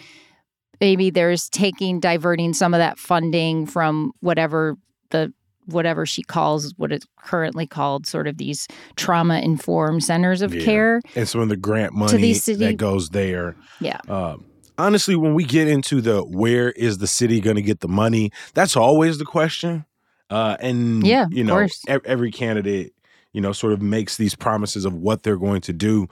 Maybe 0.81 1.09
there's 1.09 1.47
taking 1.49 1.99
diverting 1.99 2.53
some 2.53 2.73
of 2.73 2.79
that 2.79 2.99
funding 2.99 3.65
from 3.65 4.11
whatever 4.19 4.75
the 5.11 5.31
whatever 5.67 6.05
she 6.05 6.23
calls 6.23 6.73
what 6.77 6.91
it's 6.91 7.05
currently 7.23 7.67
called 7.67 8.07
sort 8.07 8.27
of 8.27 8.37
these 8.37 8.67
trauma 8.95 9.39
informed 9.39 10.03
centers 10.03 10.41
of 10.41 10.53
yeah. 10.53 10.65
care. 10.65 11.01
And 11.15 11.29
some 11.29 11.39
of 11.39 11.49
the 11.49 11.55
grant 11.55 11.93
money 11.93 12.33
city- 12.33 12.65
that 12.65 12.77
goes 12.77 13.09
there. 13.09 13.55
Yeah. 13.79 13.99
Um, 14.09 14.45
honestly 14.77 15.15
when 15.15 15.35
we 15.35 15.43
get 15.43 15.67
into 15.67 16.01
the 16.01 16.21
where 16.21 16.71
is 16.71 16.97
the 16.97 17.05
city 17.05 17.39
going 17.39 17.55
to 17.55 17.61
get 17.61 17.81
the 17.81 17.87
money 17.87 18.31
that's 18.55 18.75
always 18.75 19.19
the 19.19 19.25
question. 19.25 19.85
Uh, 20.31 20.55
and 20.61 21.05
yeah, 21.05 21.27
you 21.29 21.43
know, 21.43 21.67
every 21.89 22.31
candidate, 22.31 22.93
you 23.33 23.41
know, 23.41 23.51
sort 23.51 23.73
of 23.73 23.81
makes 23.81 24.15
these 24.15 24.33
promises 24.33 24.85
of 24.85 24.93
what 24.93 25.23
they're 25.23 25.37
going 25.37 25.59
to 25.59 25.73
do. 25.73 26.07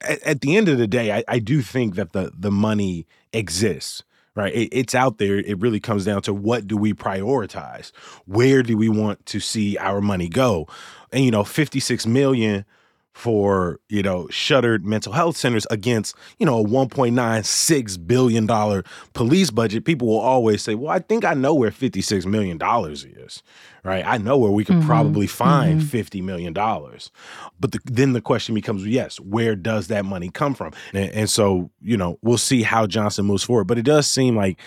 At, 0.00 0.20
at 0.24 0.40
the 0.40 0.56
end 0.56 0.68
of 0.68 0.76
the 0.76 0.88
day, 0.88 1.12
I, 1.12 1.22
I, 1.28 1.38
do 1.38 1.62
think 1.62 1.94
that 1.94 2.12
the 2.12 2.32
the 2.36 2.50
money 2.50 3.06
exists. 3.34 4.02
Right, 4.36 4.52
it, 4.52 4.68
it's 4.72 4.96
out 4.96 5.18
there. 5.18 5.36
It 5.36 5.60
really 5.60 5.78
comes 5.78 6.04
down 6.04 6.22
to 6.22 6.34
what 6.34 6.66
do 6.66 6.76
we 6.76 6.92
prioritize? 6.92 7.92
Where 8.26 8.64
do 8.64 8.76
we 8.76 8.88
want 8.88 9.24
to 9.26 9.38
see 9.38 9.78
our 9.78 10.00
money 10.00 10.28
go? 10.28 10.66
And 11.12 11.24
you 11.24 11.30
know, 11.30 11.44
fifty 11.44 11.78
six 11.78 12.04
million 12.04 12.64
for 13.14 13.78
you 13.88 14.02
know 14.02 14.26
shuttered 14.28 14.84
mental 14.84 15.12
health 15.12 15.36
centers 15.36 15.66
against 15.70 16.16
you 16.38 16.44
know 16.44 16.58
a 16.58 16.64
1.96 16.64 18.06
billion 18.06 18.44
dollar 18.44 18.82
police 19.12 19.52
budget 19.52 19.84
people 19.84 20.08
will 20.08 20.18
always 20.18 20.60
say 20.62 20.74
well 20.74 20.90
i 20.90 20.98
think 20.98 21.24
i 21.24 21.32
know 21.32 21.54
where 21.54 21.70
56 21.70 22.26
million 22.26 22.58
dollars 22.58 23.04
is 23.04 23.42
right 23.84 24.04
i 24.06 24.18
know 24.18 24.36
where 24.36 24.50
we 24.50 24.64
could 24.64 24.76
mm-hmm. 24.76 24.86
probably 24.86 25.26
find 25.26 25.80
mm-hmm. 25.80 25.88
50 25.88 26.22
million 26.22 26.52
dollars 26.52 27.10
but 27.60 27.72
the, 27.72 27.80
then 27.84 28.12
the 28.12 28.20
question 28.20 28.54
becomes 28.54 28.84
yes 28.86 29.20
where 29.20 29.54
does 29.54 29.88
that 29.88 30.04
money 30.04 30.30
come 30.30 30.54
from 30.54 30.72
and, 30.92 31.10
and 31.10 31.30
so 31.30 31.70
you 31.80 31.96
know 31.96 32.18
we'll 32.22 32.38
see 32.38 32.62
how 32.62 32.86
johnson 32.86 33.26
moves 33.26 33.44
forward 33.44 33.64
but 33.64 33.78
it 33.78 33.84
does 33.84 34.06
seem 34.06 34.36
like 34.36 34.58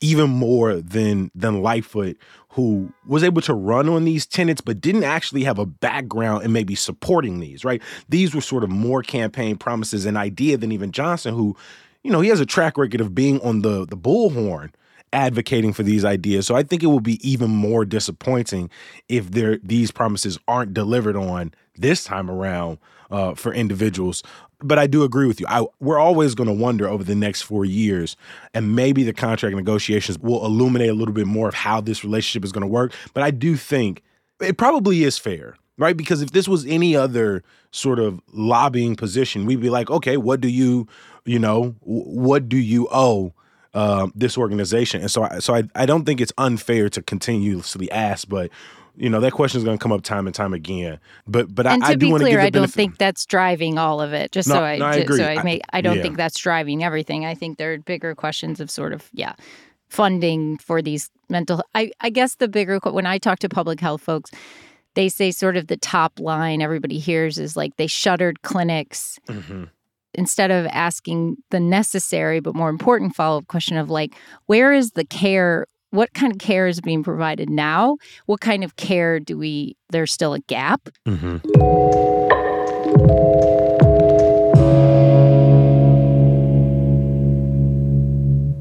even 0.00 0.28
more 0.30 0.76
than 0.76 1.30
than 1.34 1.62
lightfoot 1.62 2.16
who 2.56 2.90
was 3.06 3.22
able 3.22 3.42
to 3.42 3.52
run 3.52 3.86
on 3.86 4.06
these 4.06 4.24
tenets 4.24 4.62
but 4.62 4.80
didn't 4.80 5.04
actually 5.04 5.44
have 5.44 5.58
a 5.58 5.66
background 5.66 6.42
in 6.42 6.52
maybe 6.52 6.74
supporting 6.74 7.38
these, 7.38 7.66
right? 7.66 7.82
These 8.08 8.34
were 8.34 8.40
sort 8.40 8.64
of 8.64 8.70
more 8.70 9.02
campaign 9.02 9.56
promises 9.56 10.06
and 10.06 10.16
idea 10.16 10.56
than 10.56 10.72
even 10.72 10.90
Johnson, 10.90 11.34
who, 11.34 11.54
you 12.02 12.10
know, 12.10 12.22
he 12.22 12.30
has 12.30 12.40
a 12.40 12.46
track 12.46 12.78
record 12.78 13.02
of 13.02 13.14
being 13.14 13.42
on 13.42 13.60
the 13.60 13.84
the 13.84 13.96
bullhorn 13.96 14.70
advocating 15.12 15.72
for 15.72 15.82
these 15.82 16.04
ideas. 16.04 16.46
So 16.46 16.56
I 16.56 16.62
think 16.62 16.82
it 16.82 16.86
will 16.86 17.00
be 17.00 17.18
even 17.28 17.50
more 17.50 17.84
disappointing 17.84 18.70
if 19.08 19.30
there 19.30 19.58
these 19.62 19.90
promises 19.90 20.38
aren't 20.48 20.74
delivered 20.74 21.16
on 21.16 21.52
this 21.76 22.04
time 22.04 22.30
around 22.30 22.78
uh, 23.10 23.34
for 23.34 23.52
individuals 23.52 24.22
but 24.62 24.78
I 24.78 24.86
do 24.86 25.02
agree 25.02 25.26
with 25.26 25.40
you. 25.40 25.46
I, 25.48 25.66
we're 25.80 25.98
always 25.98 26.34
going 26.34 26.48
to 26.48 26.52
wonder 26.52 26.88
over 26.88 27.04
the 27.04 27.14
next 27.14 27.42
four 27.42 27.64
years, 27.64 28.16
and 28.54 28.74
maybe 28.74 29.02
the 29.04 29.12
contract 29.12 29.54
negotiations 29.54 30.18
will 30.18 30.44
illuminate 30.44 30.88
a 30.88 30.94
little 30.94 31.14
bit 31.14 31.26
more 31.26 31.48
of 31.48 31.54
how 31.54 31.80
this 31.80 32.04
relationship 32.04 32.44
is 32.44 32.52
going 32.52 32.62
to 32.62 32.68
work. 32.68 32.92
But 33.12 33.22
I 33.22 33.30
do 33.30 33.56
think 33.56 34.02
it 34.40 34.56
probably 34.56 35.04
is 35.04 35.18
fair, 35.18 35.56
right? 35.78 35.96
Because 35.96 36.22
if 36.22 36.30
this 36.30 36.48
was 36.48 36.64
any 36.66 36.96
other 36.96 37.42
sort 37.70 37.98
of 37.98 38.20
lobbying 38.32 38.96
position, 38.96 39.44
we'd 39.46 39.60
be 39.60 39.70
like, 39.70 39.90
okay, 39.90 40.16
what 40.16 40.40
do 40.40 40.48
you, 40.48 40.86
you 41.24 41.38
know, 41.38 41.74
what 41.82 42.48
do 42.48 42.56
you 42.56 42.88
owe? 42.90 43.32
Uh, 43.76 44.08
this 44.14 44.38
organization, 44.38 45.02
and 45.02 45.10
so 45.10 45.24
I, 45.24 45.38
so 45.38 45.54
I, 45.54 45.64
I 45.74 45.84
don't 45.84 46.06
think 46.06 46.22
it's 46.22 46.32
unfair 46.38 46.88
to 46.88 47.02
continuously 47.02 47.90
ask, 47.90 48.26
but 48.26 48.50
you 48.96 49.10
know 49.10 49.20
that 49.20 49.32
question 49.32 49.58
is 49.58 49.64
going 49.64 49.76
to 49.76 49.82
come 49.82 49.92
up 49.92 50.02
time 50.02 50.26
and 50.26 50.34
time 50.34 50.54
again. 50.54 50.98
But 51.26 51.54
but 51.54 51.66
and 51.66 51.84
I, 51.84 51.88
to 51.88 51.92
I 51.92 51.94
do 51.96 52.08
want 52.08 52.22
to 52.22 52.30
give 52.30 52.40
I 52.40 52.48
don't 52.48 52.72
think 52.72 52.96
that's 52.96 53.26
driving 53.26 53.76
all 53.76 54.00
of 54.00 54.14
it. 54.14 54.32
Just 54.32 54.48
no, 54.48 54.54
so 54.54 54.62
I, 54.62 54.78
no, 54.78 54.86
I 54.86 54.94
agree. 54.94 55.18
so 55.18 55.26
I 55.26 55.42
make 55.42 55.60
I 55.74 55.82
don't 55.82 55.96
yeah. 55.96 56.02
think 56.02 56.16
that's 56.16 56.38
driving 56.38 56.82
everything. 56.82 57.26
I 57.26 57.34
think 57.34 57.58
there 57.58 57.74
are 57.74 57.78
bigger 57.78 58.14
questions 58.14 58.60
of 58.60 58.70
sort 58.70 58.94
of 58.94 59.10
yeah 59.12 59.34
funding 59.90 60.56
for 60.56 60.80
these 60.80 61.10
mental. 61.28 61.62
I 61.74 61.90
I 62.00 62.08
guess 62.08 62.36
the 62.36 62.48
bigger 62.48 62.78
when 62.78 63.04
I 63.04 63.18
talk 63.18 63.40
to 63.40 63.48
public 63.50 63.78
health 63.78 64.00
folks, 64.00 64.30
they 64.94 65.10
say 65.10 65.30
sort 65.30 65.58
of 65.58 65.66
the 65.66 65.76
top 65.76 66.18
line 66.18 66.62
everybody 66.62 66.98
hears 66.98 67.36
is 67.36 67.58
like 67.58 67.76
they 67.76 67.88
shuttered 67.88 68.40
clinics. 68.40 69.18
Mm-hmm 69.28 69.64
instead 70.16 70.50
of 70.50 70.66
asking 70.66 71.36
the 71.50 71.60
necessary 71.60 72.40
but 72.40 72.54
more 72.54 72.68
important 72.68 73.14
follow-up 73.14 73.46
question 73.46 73.76
of 73.76 73.90
like 73.90 74.14
where 74.46 74.72
is 74.72 74.92
the 74.92 75.04
care 75.04 75.66
what 75.90 76.12
kind 76.14 76.32
of 76.32 76.38
care 76.38 76.66
is 76.66 76.80
being 76.80 77.02
provided 77.02 77.48
now? 77.48 77.96
What 78.26 78.40
kind 78.40 78.64
of 78.64 78.76
care 78.76 79.20
do 79.20 79.38
we, 79.38 79.76
there's 79.90 80.12
still 80.12 80.34
a 80.34 80.40
gap? 80.40 80.88
Mm-hmm. 81.06 83.35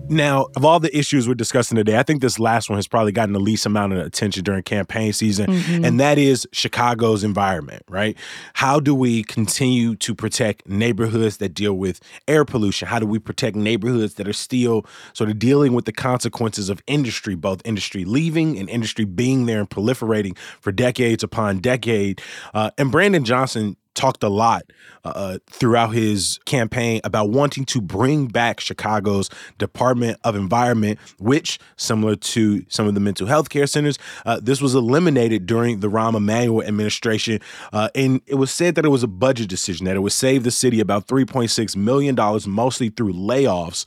Now, 0.10 0.48
of 0.56 0.64
all 0.64 0.80
the 0.80 0.96
issues 0.96 1.28
we're 1.28 1.34
discussing 1.34 1.76
today, 1.78 1.98
I 1.98 2.04
think 2.04 2.22
this 2.22 2.38
last 2.38 2.70
one 2.70 2.78
has 2.78 2.88
probably 2.88 3.12
gotten 3.12 3.34
the 3.34 3.40
least 3.40 3.66
amount 3.66 3.94
of 3.94 4.06
attention 4.06 4.44
during 4.44 4.62
campaign 4.64 5.14
season, 5.14 5.48
mm-hmm. 5.48 5.84
and 5.84 6.00
that 6.00 6.18
is 6.18 6.48
Chicago's 6.52 7.24
environment, 7.24 7.84
right? 7.90 8.16
How 8.54 8.80
do 8.80 8.94
we 8.94 9.24
continue 9.24 9.96
to 9.96 10.14
protect 10.14 10.68
neighborhoods 10.68 11.38
that 11.38 11.54
deal 11.54 11.74
with 11.74 12.00
air 12.28 12.46
pollution? 12.46 12.88
How 12.88 13.00
do 13.00 13.08
we 13.08 13.18
protect 13.18 13.56
neighborhoods 13.56 14.16
that 14.16 14.28
are 14.28 14.34
still 14.34 14.86
sort 15.14 15.30
of 15.30 15.40
dealing 15.40 15.74
with 15.74 15.86
the 15.86 15.94
consequences 15.94 16.70
of 16.70 16.84
industry, 16.86 17.36
both 17.36 17.62
industry 17.66 18.06
leaving 18.06 18.60
and 18.60 18.70
industry 18.70 19.06
being 19.06 19.48
there 19.48 19.60
and 19.60 19.70
proliferating 19.70 20.38
for 20.62 20.72
decades 20.72 21.24
upon 21.24 21.60
decade? 21.60 22.22
Uh, 22.54 22.70
and 22.78 22.92
Brandon 22.92 23.26
Johnson 23.26 23.76
talked 23.96 24.24
a 24.24 24.30
lot 24.30 24.64
uh, 25.04 25.10
uh, 25.16 25.38
throughout 25.48 25.90
his 25.90 26.40
campaign 26.46 27.02
about 27.04 27.30
wanting 27.30 27.66
to 27.66 27.82
bring 27.82 28.28
back 28.28 28.60
Chicago's 28.60 29.30
Department 29.58 30.20
of 30.24 30.36
Environment, 30.36 31.00
which, 31.18 31.58
similar 31.78 32.16
to 32.16 32.66
some 32.68 32.88
of 32.88 32.94
the 32.94 33.00
mental 33.00 33.28
health 33.28 33.50
care 33.50 33.68
centers, 33.68 33.98
uh, 34.26 34.40
this 34.42 34.62
was 34.62 34.76
eliminated 34.76 35.46
during 35.46 35.80
the 35.80 35.90
Rahm 35.90 36.16
Emanuel 36.16 36.64
administration. 36.64 37.40
Uh, 37.74 37.90
and 37.96 38.22
it 38.28 38.36
was 38.36 38.52
said 38.52 38.76
that 38.76 38.86
it 38.86 38.90
was 38.90 39.04
a 39.04 39.08
budget 39.08 39.50
decision, 39.50 39.86
that 39.86 39.96
it 39.96 40.02
would 40.02 40.12
save 40.12 40.44
the 40.44 40.52
city 40.52 40.80
about 40.80 41.08
$3.6 41.08 41.76
million, 41.76 42.16
mostly 42.48 42.90
through 42.90 43.14
layoffs. 43.14 43.86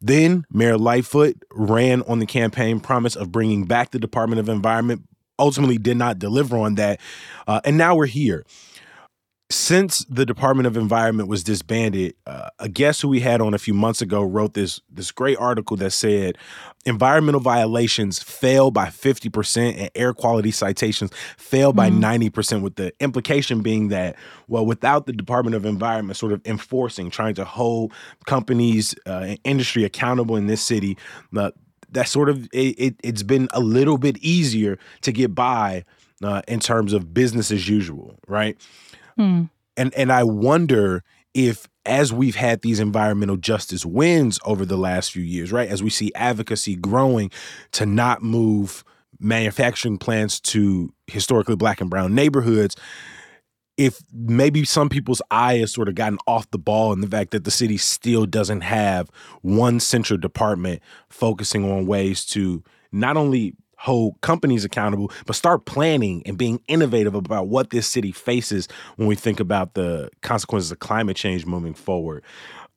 Then 0.00 0.44
Mayor 0.50 0.76
Lightfoot 0.76 1.44
ran 1.52 2.02
on 2.02 2.18
the 2.18 2.26
campaign 2.26 2.80
promise 2.80 3.14
of 3.14 3.30
bringing 3.30 3.64
back 3.66 3.92
the 3.92 4.00
Department 4.00 4.40
of 4.40 4.48
Environment, 4.48 5.02
ultimately 5.38 5.78
did 5.78 5.96
not 5.96 6.18
deliver 6.18 6.56
on 6.58 6.74
that. 6.74 7.00
Uh, 7.46 7.60
and 7.64 7.78
now 7.78 7.94
we're 7.94 8.06
here 8.06 8.44
since 9.52 10.04
the 10.06 10.24
Department 10.24 10.66
of 10.66 10.76
Environment 10.76 11.28
was 11.28 11.44
disbanded, 11.44 12.14
uh, 12.26 12.48
a 12.58 12.68
guest 12.68 13.02
who 13.02 13.08
we 13.08 13.20
had 13.20 13.40
on 13.40 13.54
a 13.54 13.58
few 13.58 13.74
months 13.74 14.00
ago 14.00 14.22
wrote 14.22 14.54
this 14.54 14.80
this 14.90 15.10
great 15.10 15.36
article 15.38 15.76
that 15.76 15.90
said 15.90 16.38
environmental 16.84 17.40
violations 17.40 18.20
fell 18.20 18.70
by 18.70 18.86
50% 18.86 19.78
and 19.78 19.90
air 19.94 20.12
quality 20.12 20.50
citations 20.50 21.12
fell 21.36 21.72
by 21.72 21.88
mm-hmm. 21.90 22.26
90% 22.26 22.62
with 22.62 22.74
the 22.74 22.92
implication 22.98 23.62
being 23.62 23.88
that 23.88 24.16
well 24.48 24.66
without 24.66 25.06
the 25.06 25.12
Department 25.12 25.54
of 25.54 25.64
Environment 25.64 26.16
sort 26.16 26.32
of 26.32 26.40
enforcing 26.44 27.10
trying 27.10 27.34
to 27.34 27.44
hold 27.44 27.92
companies 28.26 28.94
uh, 29.06 29.24
and 29.26 29.38
industry 29.44 29.84
accountable 29.84 30.34
in 30.34 30.48
this 30.48 30.62
city 30.62 30.96
uh, 31.36 31.50
that 31.92 32.08
sort 32.08 32.28
of 32.28 32.48
it, 32.52 32.96
it, 33.02 33.04
has 33.04 33.22
been 33.22 33.48
a 33.52 33.60
little 33.60 33.98
bit 33.98 34.16
easier 34.18 34.78
to 35.02 35.12
get 35.12 35.34
by 35.34 35.84
uh, 36.22 36.42
in 36.48 36.60
terms 36.60 36.92
of 36.92 37.12
business 37.12 37.50
as 37.50 37.68
usual, 37.68 38.18
right? 38.26 38.56
Hmm. 39.22 39.42
And 39.76 39.94
and 39.94 40.12
I 40.12 40.24
wonder 40.24 41.02
if 41.34 41.68
as 41.86 42.12
we've 42.12 42.36
had 42.36 42.62
these 42.62 42.80
environmental 42.80 43.36
justice 43.36 43.84
wins 43.86 44.38
over 44.44 44.64
the 44.64 44.76
last 44.76 45.12
few 45.12 45.22
years, 45.22 45.50
right? 45.52 45.68
As 45.68 45.82
we 45.82 45.90
see 45.90 46.12
advocacy 46.14 46.76
growing 46.76 47.30
to 47.72 47.86
not 47.86 48.22
move 48.22 48.84
manufacturing 49.18 49.98
plants 49.98 50.40
to 50.40 50.92
historically 51.06 51.56
black 51.56 51.80
and 51.80 51.88
brown 51.88 52.14
neighborhoods, 52.14 52.76
if 53.76 54.00
maybe 54.12 54.64
some 54.64 54.88
people's 54.88 55.22
eye 55.30 55.58
has 55.58 55.72
sort 55.72 55.88
of 55.88 55.94
gotten 55.94 56.18
off 56.26 56.50
the 56.50 56.58
ball 56.58 56.92
in 56.92 57.00
the 57.00 57.08
fact 57.08 57.30
that 57.30 57.44
the 57.44 57.50
city 57.50 57.78
still 57.78 58.26
doesn't 58.26 58.60
have 58.60 59.10
one 59.40 59.80
central 59.80 60.18
department 60.18 60.82
focusing 61.08 61.70
on 61.70 61.86
ways 61.86 62.24
to 62.26 62.62
not 62.92 63.16
only 63.16 63.54
hold 63.82 64.20
companies 64.20 64.64
accountable, 64.64 65.10
but 65.26 65.34
start 65.34 65.64
planning 65.64 66.22
and 66.24 66.38
being 66.38 66.60
innovative 66.68 67.16
about 67.16 67.48
what 67.48 67.70
this 67.70 67.86
city 67.86 68.12
faces 68.12 68.68
when 68.94 69.08
we 69.08 69.16
think 69.16 69.40
about 69.40 69.74
the 69.74 70.08
consequences 70.20 70.70
of 70.70 70.78
climate 70.78 71.16
change 71.16 71.44
moving 71.46 71.74
forward. 71.74 72.22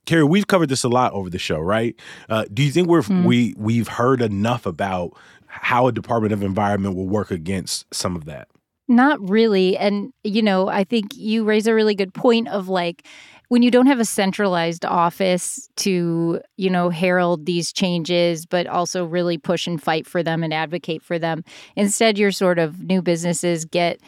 Carrie, 0.07 0.23
we've 0.23 0.47
covered 0.47 0.69
this 0.69 0.83
a 0.83 0.89
lot 0.89 1.13
over 1.13 1.29
the 1.29 1.37
show, 1.37 1.59
right? 1.59 1.95
Uh, 2.27 2.45
do 2.51 2.63
you 2.63 2.71
think 2.71 2.87
we're 2.87 3.03
mm. 3.03 3.23
we 3.23 3.53
we've 3.55 3.87
heard 3.87 4.19
enough 4.21 4.65
about 4.65 5.11
how 5.45 5.87
a 5.87 5.91
Department 5.91 6.33
of 6.33 6.41
Environment 6.41 6.95
will 6.95 7.07
work 7.07 7.29
against 7.29 7.85
some 7.93 8.15
of 8.15 8.25
that? 8.25 8.47
Not 8.87 9.19
really. 9.27 9.77
And, 9.77 10.11
you 10.23 10.41
know, 10.41 10.67
I 10.67 10.83
think 10.83 11.15
you 11.15 11.43
raise 11.43 11.65
a 11.65 11.73
really 11.73 11.95
good 11.95 12.13
point 12.13 12.47
of 12.49 12.69
like, 12.69 13.07
when 13.49 13.62
you 13.62 13.71
don't 13.71 13.88
have 13.88 13.99
a 13.99 14.05
centralized 14.05 14.86
office 14.86 15.69
to, 15.77 16.41
you 16.58 16.69
know, 16.69 16.89
herald 16.89 17.45
these 17.45 17.71
changes, 17.71 18.45
but 18.45 18.67
also 18.67 19.05
really 19.05 19.38
push 19.38 19.67
and 19.67 19.81
fight 19.81 20.08
for 20.08 20.23
them 20.23 20.43
and 20.43 20.53
advocate 20.53 21.03
for 21.03 21.19
them, 21.19 21.43
instead, 21.75 22.17
your 22.17 22.31
sort 22.31 22.60
of 22.60 22.81
new 22.84 23.01
businesses 23.01 23.65
get 23.65 23.99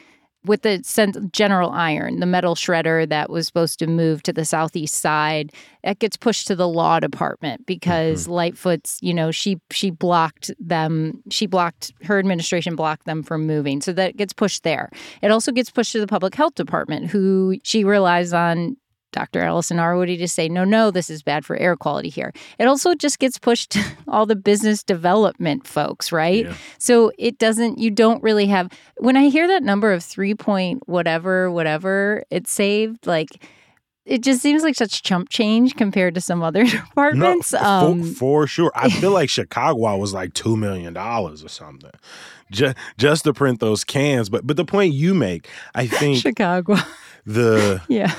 with 0.47 0.61
the 0.61 1.29
general 1.31 1.71
iron, 1.71 2.19
the 2.19 2.25
metal 2.25 2.55
shredder 2.55 3.07
that 3.09 3.29
was 3.29 3.45
supposed 3.45 3.79
to 3.79 3.87
move 3.87 4.23
to 4.23 4.33
the 4.33 4.45
southeast 4.45 4.95
side, 4.95 5.51
it 5.83 5.99
gets 5.99 6.17
pushed 6.17 6.47
to 6.47 6.55
the 6.55 6.67
law 6.67 6.99
department 6.99 7.65
because 7.65 8.23
mm-hmm. 8.23 8.33
Lightfoot's, 8.33 8.97
you 9.01 9.13
know, 9.13 9.31
she 9.31 9.59
she 9.71 9.89
blocked 9.89 10.51
them. 10.59 11.21
She 11.29 11.45
blocked 11.45 11.91
her 12.03 12.17
administration 12.17 12.75
blocked 12.75 13.05
them 13.05 13.23
from 13.23 13.45
moving, 13.45 13.81
so 13.81 13.93
that 13.93 14.17
gets 14.17 14.33
pushed 14.33 14.63
there. 14.63 14.89
It 15.21 15.31
also 15.31 15.51
gets 15.51 15.69
pushed 15.69 15.91
to 15.93 15.99
the 15.99 16.07
public 16.07 16.33
health 16.33 16.55
department, 16.55 17.07
who 17.07 17.57
she 17.63 17.83
relies 17.83 18.33
on 18.33 18.77
Dr. 19.17 19.41
Allison 19.41 19.77
Arwady 19.77 20.15
to 20.19 20.27
say, 20.27 20.47
no, 20.47 20.63
no, 20.63 20.91
this 20.91 21.09
is 21.09 21.23
bad 21.23 21.43
for 21.43 21.57
air 21.57 21.75
quality 21.75 22.09
here. 22.09 22.31
It 22.59 22.67
also 22.67 22.93
just 22.93 23.17
gets 23.17 23.39
pushed 23.39 23.71
to 23.71 23.83
all 24.07 24.27
the 24.27 24.35
business 24.35 24.83
development 24.83 25.65
folks, 25.65 26.11
right? 26.11 26.45
Yeah. 26.45 26.55
So 26.77 27.11
it 27.17 27.39
doesn't, 27.39 27.79
you 27.79 27.89
don't 27.89 28.21
really 28.21 28.45
have, 28.45 28.71
when 28.97 29.17
I 29.17 29.29
hear 29.29 29.47
that 29.47 29.63
number 29.63 29.91
of 29.91 30.03
three 30.03 30.35
point 30.35 30.87
whatever, 30.87 31.49
whatever 31.49 32.25
it 32.29 32.47
saved, 32.47 33.07
like, 33.07 33.43
it 34.05 34.21
just 34.21 34.39
seems 34.39 34.61
like 34.61 34.75
such 34.75 35.01
chump 35.01 35.29
change 35.29 35.75
compared 35.75 36.13
to 36.13 36.21
some 36.21 36.43
other 36.43 36.63
departments. 36.65 37.53
No, 37.53 37.59
um, 37.59 38.03
for, 38.03 38.13
for, 38.13 38.47
sure. 38.47 38.71
I 38.75 38.89
feel 38.89 39.11
like 39.11 39.29
Chicago 39.31 39.97
was 39.97 40.13
like 40.13 40.33
$2 40.33 40.55
million 40.59 40.95
or 40.95 41.35
something. 41.35 41.89
Just, 42.51 42.77
just 42.99 43.23
to 43.23 43.33
print 43.33 43.61
those 43.61 43.83
cans. 43.83 44.29
But 44.29 44.45
but 44.45 44.57
the 44.57 44.63
point 44.63 44.93
you 44.93 45.15
make, 45.15 45.49
I 45.73 45.87
think 45.87 46.19
Chicago. 46.19 46.75
The 47.25 47.81
yeah 47.89 48.15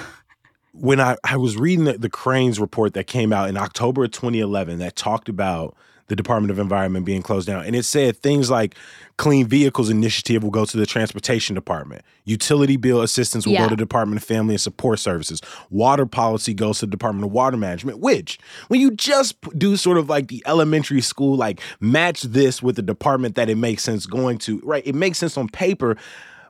when 0.73 1.01
I, 1.01 1.17
I 1.25 1.37
was 1.37 1.57
reading 1.57 1.85
the, 1.85 1.99
the 1.99 2.11
Crain's 2.11 2.61
report 2.61 2.95
that 2.95 3.07
came 3.07 3.33
out 3.33 3.49
in 3.49 3.57
October 3.57 4.05
of 4.05 4.13
2011 4.13 4.79
that 4.79 4.97
talked 4.97 5.29
about 5.29 5.77
the 6.09 6.17
Department 6.17 6.51
of 6.51 6.59
Environment 6.59 7.05
being 7.05 7.23
closed 7.23 7.47
down. 7.47 7.65
And 7.65 7.77
it 7.77 7.85
said 7.85 8.17
things 8.17 8.51
like 8.51 8.75
Clean 9.19 9.47
Vehicles 9.47 9.91
Initiative 9.91 10.43
will 10.43 10.51
go 10.51 10.65
to 10.65 10.77
the 10.77 10.87
Transportation 10.87 11.55
Department. 11.55 12.03
Utility 12.25 12.77
bill 12.77 13.03
assistance 13.03 13.47
will 13.47 13.53
yeah. 13.53 13.65
go 13.65 13.69
to 13.69 13.77
the 13.77 13.85
Department 13.85 14.21
of 14.21 14.27
Family 14.27 14.55
and 14.55 14.61
Support 14.61 14.99
Services. 14.99 15.43
Water 15.71 16.07
policy 16.07 16.55
goes 16.55 16.79
to 16.81 16.87
the 16.87 16.91
Department 16.91 17.27
of 17.27 17.33
Water 17.33 17.59
Management, 17.59 18.01
which, 18.01 18.39
when 18.69 18.81
you 18.81 18.91
just 18.91 19.37
do 19.59 19.77
sort 19.77 19.99
of 19.99 20.09
like 20.09 20.29
the 20.29 20.43
elementary 20.47 21.03
school, 21.03 21.37
like 21.37 21.61
match 21.81 22.23
this 22.23 22.63
with 22.63 22.77
the 22.77 22.83
department 22.83 23.35
that 23.35 23.51
it 23.51 23.57
makes 23.57 23.83
sense 23.83 24.07
going 24.07 24.39
to, 24.39 24.61
right? 24.65 24.87
It 24.87 24.95
makes 24.95 25.19
sense 25.19 25.37
on 25.37 25.49
paper. 25.49 25.97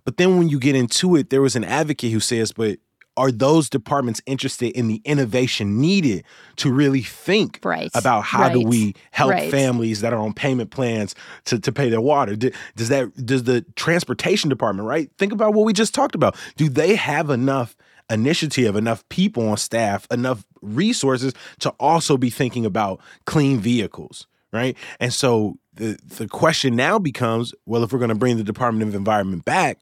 But 0.04 0.18
then 0.18 0.38
when 0.38 0.48
you 0.48 0.60
get 0.60 0.76
into 0.76 1.16
it, 1.16 1.30
there 1.30 1.42
was 1.42 1.56
an 1.56 1.64
advocate 1.64 2.12
who 2.12 2.20
says, 2.20 2.52
but 2.52 2.78
are 3.18 3.32
those 3.32 3.68
departments 3.68 4.22
interested 4.26 4.70
in 4.70 4.86
the 4.86 5.02
innovation 5.04 5.80
needed 5.80 6.24
to 6.56 6.72
really 6.72 7.02
think 7.02 7.58
right. 7.64 7.90
about 7.94 8.22
how 8.22 8.42
right. 8.42 8.52
do 8.52 8.60
we 8.60 8.94
help 9.10 9.32
right. 9.32 9.50
families 9.50 10.00
that 10.02 10.12
are 10.12 10.20
on 10.20 10.32
payment 10.32 10.70
plans 10.70 11.16
to, 11.44 11.58
to 11.58 11.72
pay 11.72 11.88
their 11.90 12.00
water? 12.00 12.36
Does 12.36 12.88
that 12.88 13.26
does 13.26 13.42
the 13.42 13.62
transportation 13.74 14.48
department, 14.48 14.86
right? 14.86 15.10
Think 15.18 15.32
about 15.32 15.52
what 15.52 15.66
we 15.66 15.72
just 15.72 15.94
talked 15.94 16.14
about. 16.14 16.36
Do 16.56 16.68
they 16.68 16.94
have 16.94 17.28
enough 17.28 17.76
initiative, 18.08 18.76
enough 18.76 19.06
people 19.08 19.48
on 19.48 19.56
staff, 19.56 20.06
enough 20.12 20.44
resources 20.62 21.34
to 21.58 21.70
also 21.80 22.16
be 22.16 22.30
thinking 22.30 22.64
about 22.64 23.00
clean 23.26 23.58
vehicles? 23.58 24.28
Right. 24.52 24.76
And 24.98 25.12
so 25.12 25.58
the 25.74 25.98
the 26.06 26.28
question 26.28 26.76
now 26.76 26.98
becomes, 26.98 27.52
well, 27.66 27.82
if 27.82 27.92
we're 27.92 27.98
going 27.98 28.08
to 28.10 28.14
bring 28.14 28.36
the 28.36 28.44
Department 28.44 28.88
of 28.88 28.94
Environment 28.94 29.44
back, 29.44 29.78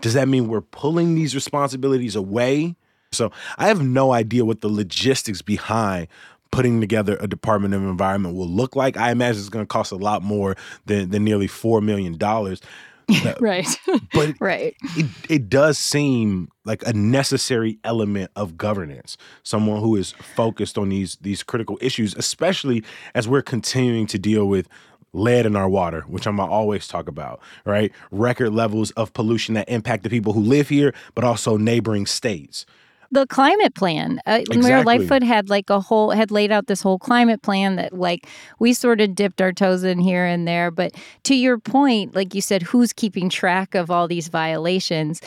does 0.00 0.14
that 0.14 0.28
mean 0.28 0.48
we're 0.48 0.60
pulling 0.60 1.14
these 1.14 1.34
responsibilities 1.34 2.16
away? 2.16 2.76
So 3.12 3.30
I 3.58 3.68
have 3.68 3.82
no 3.82 4.12
idea 4.12 4.44
what 4.44 4.60
the 4.60 4.68
logistics 4.68 5.40
behind 5.40 6.08
putting 6.50 6.80
together 6.80 7.16
a 7.20 7.26
Department 7.26 7.74
of 7.74 7.82
Environment 7.82 8.36
will 8.36 8.48
look 8.48 8.76
like. 8.76 8.96
I 8.96 9.10
imagine 9.10 9.40
it's 9.40 9.48
going 9.48 9.64
to 9.64 9.68
cost 9.68 9.92
a 9.92 9.96
lot 9.96 10.22
more 10.22 10.56
than, 10.86 11.10
than 11.10 11.24
nearly 11.24 11.48
$4 11.48 11.82
million. 11.82 12.16
right. 13.40 13.66
But 14.12 14.34
right. 14.40 14.76
It, 14.96 15.06
it 15.28 15.48
does 15.48 15.78
seem 15.78 16.48
like 16.64 16.86
a 16.86 16.92
necessary 16.92 17.78
element 17.84 18.30
of 18.36 18.56
governance. 18.56 19.16
Someone 19.42 19.80
who 19.80 19.96
is 19.96 20.12
focused 20.12 20.78
on 20.78 20.88
these 20.88 21.16
these 21.16 21.42
critical 21.42 21.76
issues, 21.82 22.14
especially 22.14 22.82
as 23.14 23.28
we're 23.28 23.42
continuing 23.42 24.06
to 24.06 24.18
deal 24.18 24.46
with 24.46 24.68
lead 25.14 25.46
in 25.46 25.56
our 25.56 25.68
water, 25.68 26.02
which 26.02 26.26
I'm 26.26 26.36
gonna 26.36 26.50
always 26.50 26.86
talk 26.86 27.08
about, 27.08 27.40
right? 27.64 27.92
Record 28.10 28.50
levels 28.52 28.90
of 28.92 29.12
pollution 29.12 29.54
that 29.54 29.68
impact 29.68 30.02
the 30.02 30.10
people 30.10 30.32
who 30.32 30.40
live 30.40 30.68
here, 30.68 30.92
but 31.14 31.24
also 31.24 31.56
neighboring 31.56 32.06
states. 32.06 32.66
The 33.10 33.26
climate 33.28 33.76
plan. 33.76 34.20
Uh, 34.26 34.38
exactly. 34.40 34.62
Mayor 34.62 34.82
Lightfoot 34.82 35.22
had 35.22 35.48
like 35.48 35.70
a 35.70 35.78
whole 35.78 36.10
had 36.10 36.32
laid 36.32 36.50
out 36.50 36.66
this 36.66 36.82
whole 36.82 36.98
climate 36.98 37.42
plan 37.42 37.76
that 37.76 37.92
like 37.92 38.26
we 38.58 38.72
sort 38.72 39.00
of 39.00 39.14
dipped 39.14 39.40
our 39.40 39.52
toes 39.52 39.84
in 39.84 40.00
here 40.00 40.24
and 40.24 40.48
there. 40.48 40.72
But 40.72 40.94
to 41.24 41.36
your 41.36 41.58
point, 41.58 42.16
like 42.16 42.34
you 42.34 42.40
said, 42.40 42.62
who's 42.62 42.92
keeping 42.92 43.28
track 43.28 43.76
of 43.76 43.88
all 43.90 44.08
these 44.08 44.26
violations? 44.26 45.20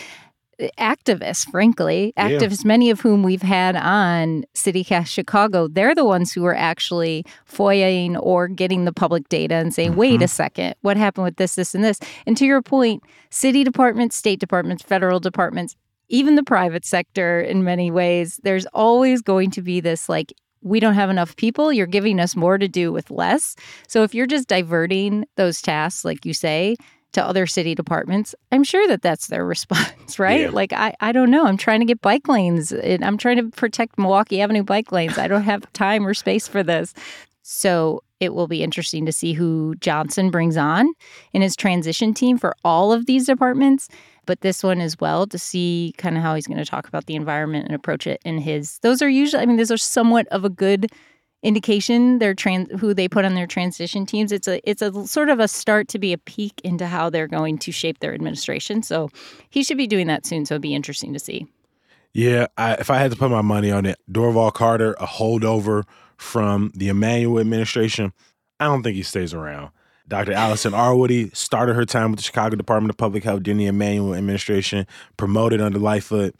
Activists, 0.77 1.49
frankly, 1.49 2.13
activists, 2.17 2.63
yeah. 2.63 2.67
many 2.67 2.89
of 2.89 3.01
whom 3.01 3.23
we've 3.23 3.41
had 3.41 3.75
on 3.75 4.43
CityCast 4.55 5.07
Chicago, 5.07 5.67
they're 5.67 5.95
the 5.95 6.05
ones 6.05 6.33
who 6.33 6.45
are 6.45 6.55
actually 6.55 7.25
FOIAing 7.49 8.17
or 8.21 8.47
getting 8.47 8.85
the 8.85 8.93
public 8.93 9.29
data 9.29 9.55
and 9.55 9.73
saying, 9.73 9.91
mm-hmm. 9.91 9.99
wait 9.99 10.21
a 10.21 10.27
second, 10.27 10.75
what 10.81 10.97
happened 10.97 11.25
with 11.25 11.37
this, 11.37 11.55
this, 11.55 11.75
and 11.75 11.83
this? 11.83 11.99
And 12.25 12.35
to 12.37 12.45
your 12.45 12.61
point, 12.61 13.03
city 13.29 13.63
departments, 13.63 14.15
state 14.15 14.39
departments, 14.39 14.83
federal 14.83 15.19
departments, 15.19 15.75
even 16.09 16.35
the 16.35 16.43
private 16.43 16.85
sector 16.85 17.41
in 17.41 17.63
many 17.63 17.91
ways, 17.91 18.39
there's 18.43 18.65
always 18.67 19.21
going 19.21 19.51
to 19.51 19.61
be 19.61 19.79
this 19.79 20.09
like, 20.09 20.33
we 20.61 20.79
don't 20.79 20.95
have 20.95 21.09
enough 21.09 21.35
people. 21.35 21.71
You're 21.71 21.85
giving 21.85 22.19
us 22.19 22.35
more 22.35 22.57
to 22.57 22.67
do 22.67 22.91
with 22.91 23.11
less. 23.11 23.55
So 23.87 24.03
if 24.03 24.15
you're 24.15 24.25
just 24.25 24.47
diverting 24.47 25.25
those 25.35 25.61
tasks, 25.61 26.03
like 26.03 26.25
you 26.25 26.33
say, 26.33 26.75
to 27.17 27.25
other 27.25 27.47
city 27.47 27.73
departments, 27.73 28.35
I'm 28.51 28.63
sure 28.63 28.87
that 28.87 29.01
that's 29.01 29.27
their 29.27 29.43
response, 29.55 30.19
right? 30.19 30.41
Yeah. 30.41 30.49
Like, 30.49 30.71
I, 30.71 30.95
I 31.01 31.11
don't 31.11 31.31
know. 31.31 31.45
I'm 31.45 31.57
trying 31.57 31.79
to 31.79 31.85
get 31.85 32.01
bike 32.01 32.27
lanes. 32.27 32.71
I'm 32.71 33.17
trying 33.17 33.37
to 33.37 33.49
protect 33.49 33.97
Milwaukee 33.97 34.39
Avenue 34.39 34.63
bike 34.63 34.91
lanes. 34.91 35.17
I 35.17 35.27
don't 35.27 35.43
have 35.43 35.71
time 35.73 36.05
or 36.05 36.13
space 36.13 36.47
for 36.47 36.63
this. 36.63 36.93
So 37.41 38.03
it 38.19 38.33
will 38.33 38.47
be 38.47 38.61
interesting 38.61 39.05
to 39.05 39.11
see 39.11 39.33
who 39.33 39.75
Johnson 39.79 40.29
brings 40.29 40.57
on 40.57 40.91
in 41.33 41.41
his 41.41 41.55
transition 41.55 42.13
team 42.13 42.37
for 42.37 42.55
all 42.63 42.91
of 42.91 43.05
these 43.05 43.25
departments, 43.25 43.89
but 44.25 44.41
this 44.41 44.63
one 44.63 44.81
as 44.81 44.99
well 44.99 45.25
to 45.27 45.39
see 45.39 45.93
kind 45.97 46.17
of 46.17 46.23
how 46.23 46.35
he's 46.35 46.47
going 46.47 46.57
to 46.57 46.65
talk 46.65 46.87
about 46.87 47.05
the 47.05 47.15
environment 47.15 47.65
and 47.65 47.73
approach 47.73 48.05
it 48.05 48.21
in 48.25 48.37
his. 48.37 48.79
Those 48.79 49.01
are 49.01 49.09
usually, 49.09 49.41
I 49.41 49.45
mean, 49.45 49.57
those 49.57 49.71
are 49.71 49.77
somewhat 49.77 50.27
of 50.27 50.45
a 50.45 50.49
good 50.49 50.91
indication 51.43 52.19
their 52.19 52.33
trans 52.33 52.67
who 52.79 52.93
they 52.93 53.07
put 53.07 53.23
on 53.23 53.35
their 53.35 53.45
transition 53.45 54.05
teams 54.05 54.31
it's 54.31 54.47
a 54.47 54.59
it's 54.69 54.81
a 54.81 55.05
sort 55.05 55.29
of 55.29 55.39
a 55.39 55.47
start 55.47 55.87
to 55.87 55.99
be 55.99 56.11
a 56.11 56.17
peek 56.17 56.59
into 56.63 56.87
how 56.87 57.09
they're 57.09 57.27
going 57.27 57.57
to 57.57 57.71
shape 57.71 57.99
their 57.99 58.13
administration 58.13 58.81
so 58.81 59.09
he 59.49 59.63
should 59.63 59.77
be 59.77 59.87
doing 59.87 60.07
that 60.07 60.25
soon 60.25 60.45
so 60.45 60.55
it'd 60.55 60.61
be 60.61 60.73
interesting 60.73 61.13
to 61.13 61.19
see 61.19 61.45
yeah 62.13 62.47
I, 62.57 62.73
if 62.73 62.89
i 62.89 62.97
had 62.97 63.11
to 63.11 63.17
put 63.17 63.29
my 63.29 63.43
money 63.43 63.71
on 63.71 63.85
it 63.85 63.99
dorval 64.11 64.51
carter 64.51 64.93
a 64.93 65.05
holdover 65.05 65.83
from 66.17 66.71
the 66.73 66.89
emanuel 66.89 67.39
administration 67.39 68.13
i 68.59 68.65
don't 68.65 68.81
think 68.81 68.95
he 68.95 69.03
stays 69.03 69.33
around 69.33 69.69
Dr. 70.07 70.31
Allison 70.31 70.71
Arwady 70.73 71.35
started 71.35 71.75
her 71.75 71.85
time 71.85 72.11
with 72.11 72.19
the 72.19 72.23
Chicago 72.23 72.55
Department 72.55 72.91
of 72.91 72.97
Public 72.97 73.25
Health 73.25 73.43
during 73.43 73.57
the 73.57 73.65
Emanuel 73.65 74.15
administration, 74.15 74.87
promoted 75.17 75.59
under 75.59 75.79
Lightfoot. 75.79 76.33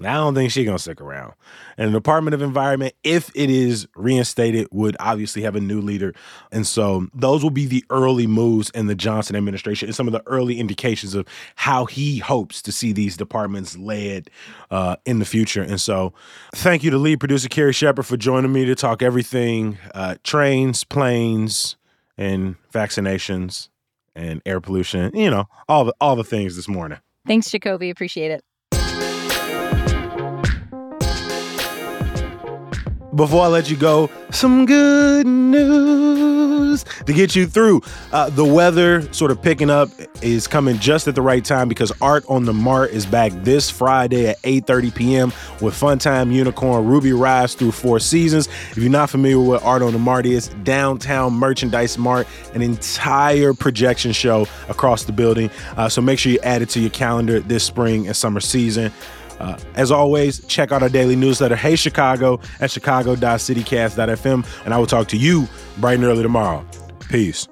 I 0.00 0.14
don't 0.14 0.34
think 0.34 0.50
she's 0.50 0.64
gonna 0.64 0.78
stick 0.78 1.00
around. 1.00 1.34
And 1.76 1.90
the 1.90 1.98
Department 1.98 2.34
of 2.34 2.42
Environment, 2.42 2.94
if 3.04 3.30
it 3.34 3.50
is 3.50 3.86
reinstated, 3.94 4.68
would 4.70 4.96
obviously 4.98 5.42
have 5.42 5.54
a 5.54 5.60
new 5.60 5.80
leader. 5.80 6.14
And 6.50 6.66
so 6.66 7.08
those 7.14 7.42
will 7.42 7.50
be 7.50 7.66
the 7.66 7.84
early 7.90 8.26
moves 8.26 8.70
in 8.70 8.86
the 8.86 8.94
Johnson 8.94 9.36
administration 9.36 9.88
and 9.88 9.94
some 9.94 10.06
of 10.06 10.12
the 10.12 10.22
early 10.26 10.58
indications 10.58 11.14
of 11.14 11.26
how 11.56 11.84
he 11.84 12.18
hopes 12.18 12.62
to 12.62 12.72
see 12.72 12.92
these 12.92 13.16
departments 13.16 13.76
led 13.76 14.30
uh, 14.70 14.96
in 15.04 15.18
the 15.18 15.26
future. 15.26 15.62
And 15.62 15.80
so 15.80 16.14
thank 16.54 16.82
you 16.82 16.90
to 16.90 16.98
lead 16.98 17.20
producer 17.20 17.48
Carrie 17.48 17.72
Shepherd 17.72 18.04
for 18.04 18.16
joining 18.16 18.52
me 18.52 18.64
to 18.64 18.74
talk 18.74 19.02
everything 19.02 19.78
uh, 19.94 20.16
trains, 20.24 20.84
planes, 20.84 21.76
and 22.16 22.56
vaccinations 22.72 23.68
and 24.14 24.42
air 24.44 24.60
pollution, 24.60 25.14
you 25.14 25.30
know, 25.30 25.48
all 25.68 25.84
the 25.84 25.94
all 26.00 26.16
the 26.16 26.24
things 26.24 26.56
this 26.56 26.68
morning. 26.68 26.98
Thanks, 27.26 27.50
Jacoby. 27.50 27.90
Appreciate 27.90 28.30
it. 28.30 28.44
Before 33.14 33.44
I 33.44 33.48
let 33.48 33.68
you 33.68 33.76
go, 33.76 34.08
some 34.30 34.64
good 34.64 35.26
news 35.26 36.82
to 37.04 37.12
get 37.12 37.36
you 37.36 37.46
through. 37.46 37.82
Uh, 38.10 38.30
the 38.30 38.44
weather 38.44 39.02
sort 39.12 39.30
of 39.30 39.42
picking 39.42 39.68
up 39.68 39.90
is 40.22 40.46
coming 40.46 40.78
just 40.78 41.06
at 41.08 41.14
the 41.14 41.20
right 41.20 41.44
time 41.44 41.68
because 41.68 41.92
Art 42.00 42.24
on 42.26 42.46
the 42.46 42.54
Mart 42.54 42.90
is 42.90 43.04
back 43.04 43.32
this 43.44 43.68
Friday 43.68 44.28
at 44.28 44.40
8:30 44.40 44.94
p.m. 44.94 45.32
with 45.60 45.74
Funtime 45.74 46.32
Unicorn 46.32 46.86
Ruby 46.86 47.12
Rise 47.12 47.54
through 47.54 47.72
Four 47.72 48.00
Seasons. 48.00 48.48
If 48.70 48.78
you're 48.78 48.88
not 48.88 49.10
familiar 49.10 49.38
with 49.38 49.48
what 49.48 49.62
Art 49.62 49.82
on 49.82 49.92
the 49.92 49.98
Mart 49.98 50.24
is, 50.24 50.48
downtown 50.62 51.34
merchandise 51.34 51.98
mart, 51.98 52.26
an 52.54 52.62
entire 52.62 53.52
projection 53.52 54.12
show 54.12 54.46
across 54.70 55.04
the 55.04 55.12
building. 55.12 55.50
Uh, 55.76 55.90
so 55.90 56.00
make 56.00 56.18
sure 56.18 56.32
you 56.32 56.40
add 56.42 56.62
it 56.62 56.70
to 56.70 56.80
your 56.80 56.90
calendar 56.90 57.40
this 57.40 57.62
spring 57.62 58.06
and 58.06 58.16
summer 58.16 58.40
season. 58.40 58.90
Uh, 59.42 59.58
as 59.74 59.90
always, 59.90 60.44
check 60.46 60.70
out 60.70 60.82
our 60.82 60.88
daily 60.88 61.16
newsletter, 61.16 61.56
Hey 61.56 61.74
Chicago, 61.76 62.40
at 62.60 62.70
chicago.citycast.fm. 62.70 64.46
And 64.64 64.72
I 64.72 64.78
will 64.78 64.86
talk 64.86 65.08
to 65.08 65.16
you 65.16 65.48
bright 65.78 65.94
and 65.94 66.04
early 66.04 66.22
tomorrow. 66.22 66.64
Peace. 67.08 67.48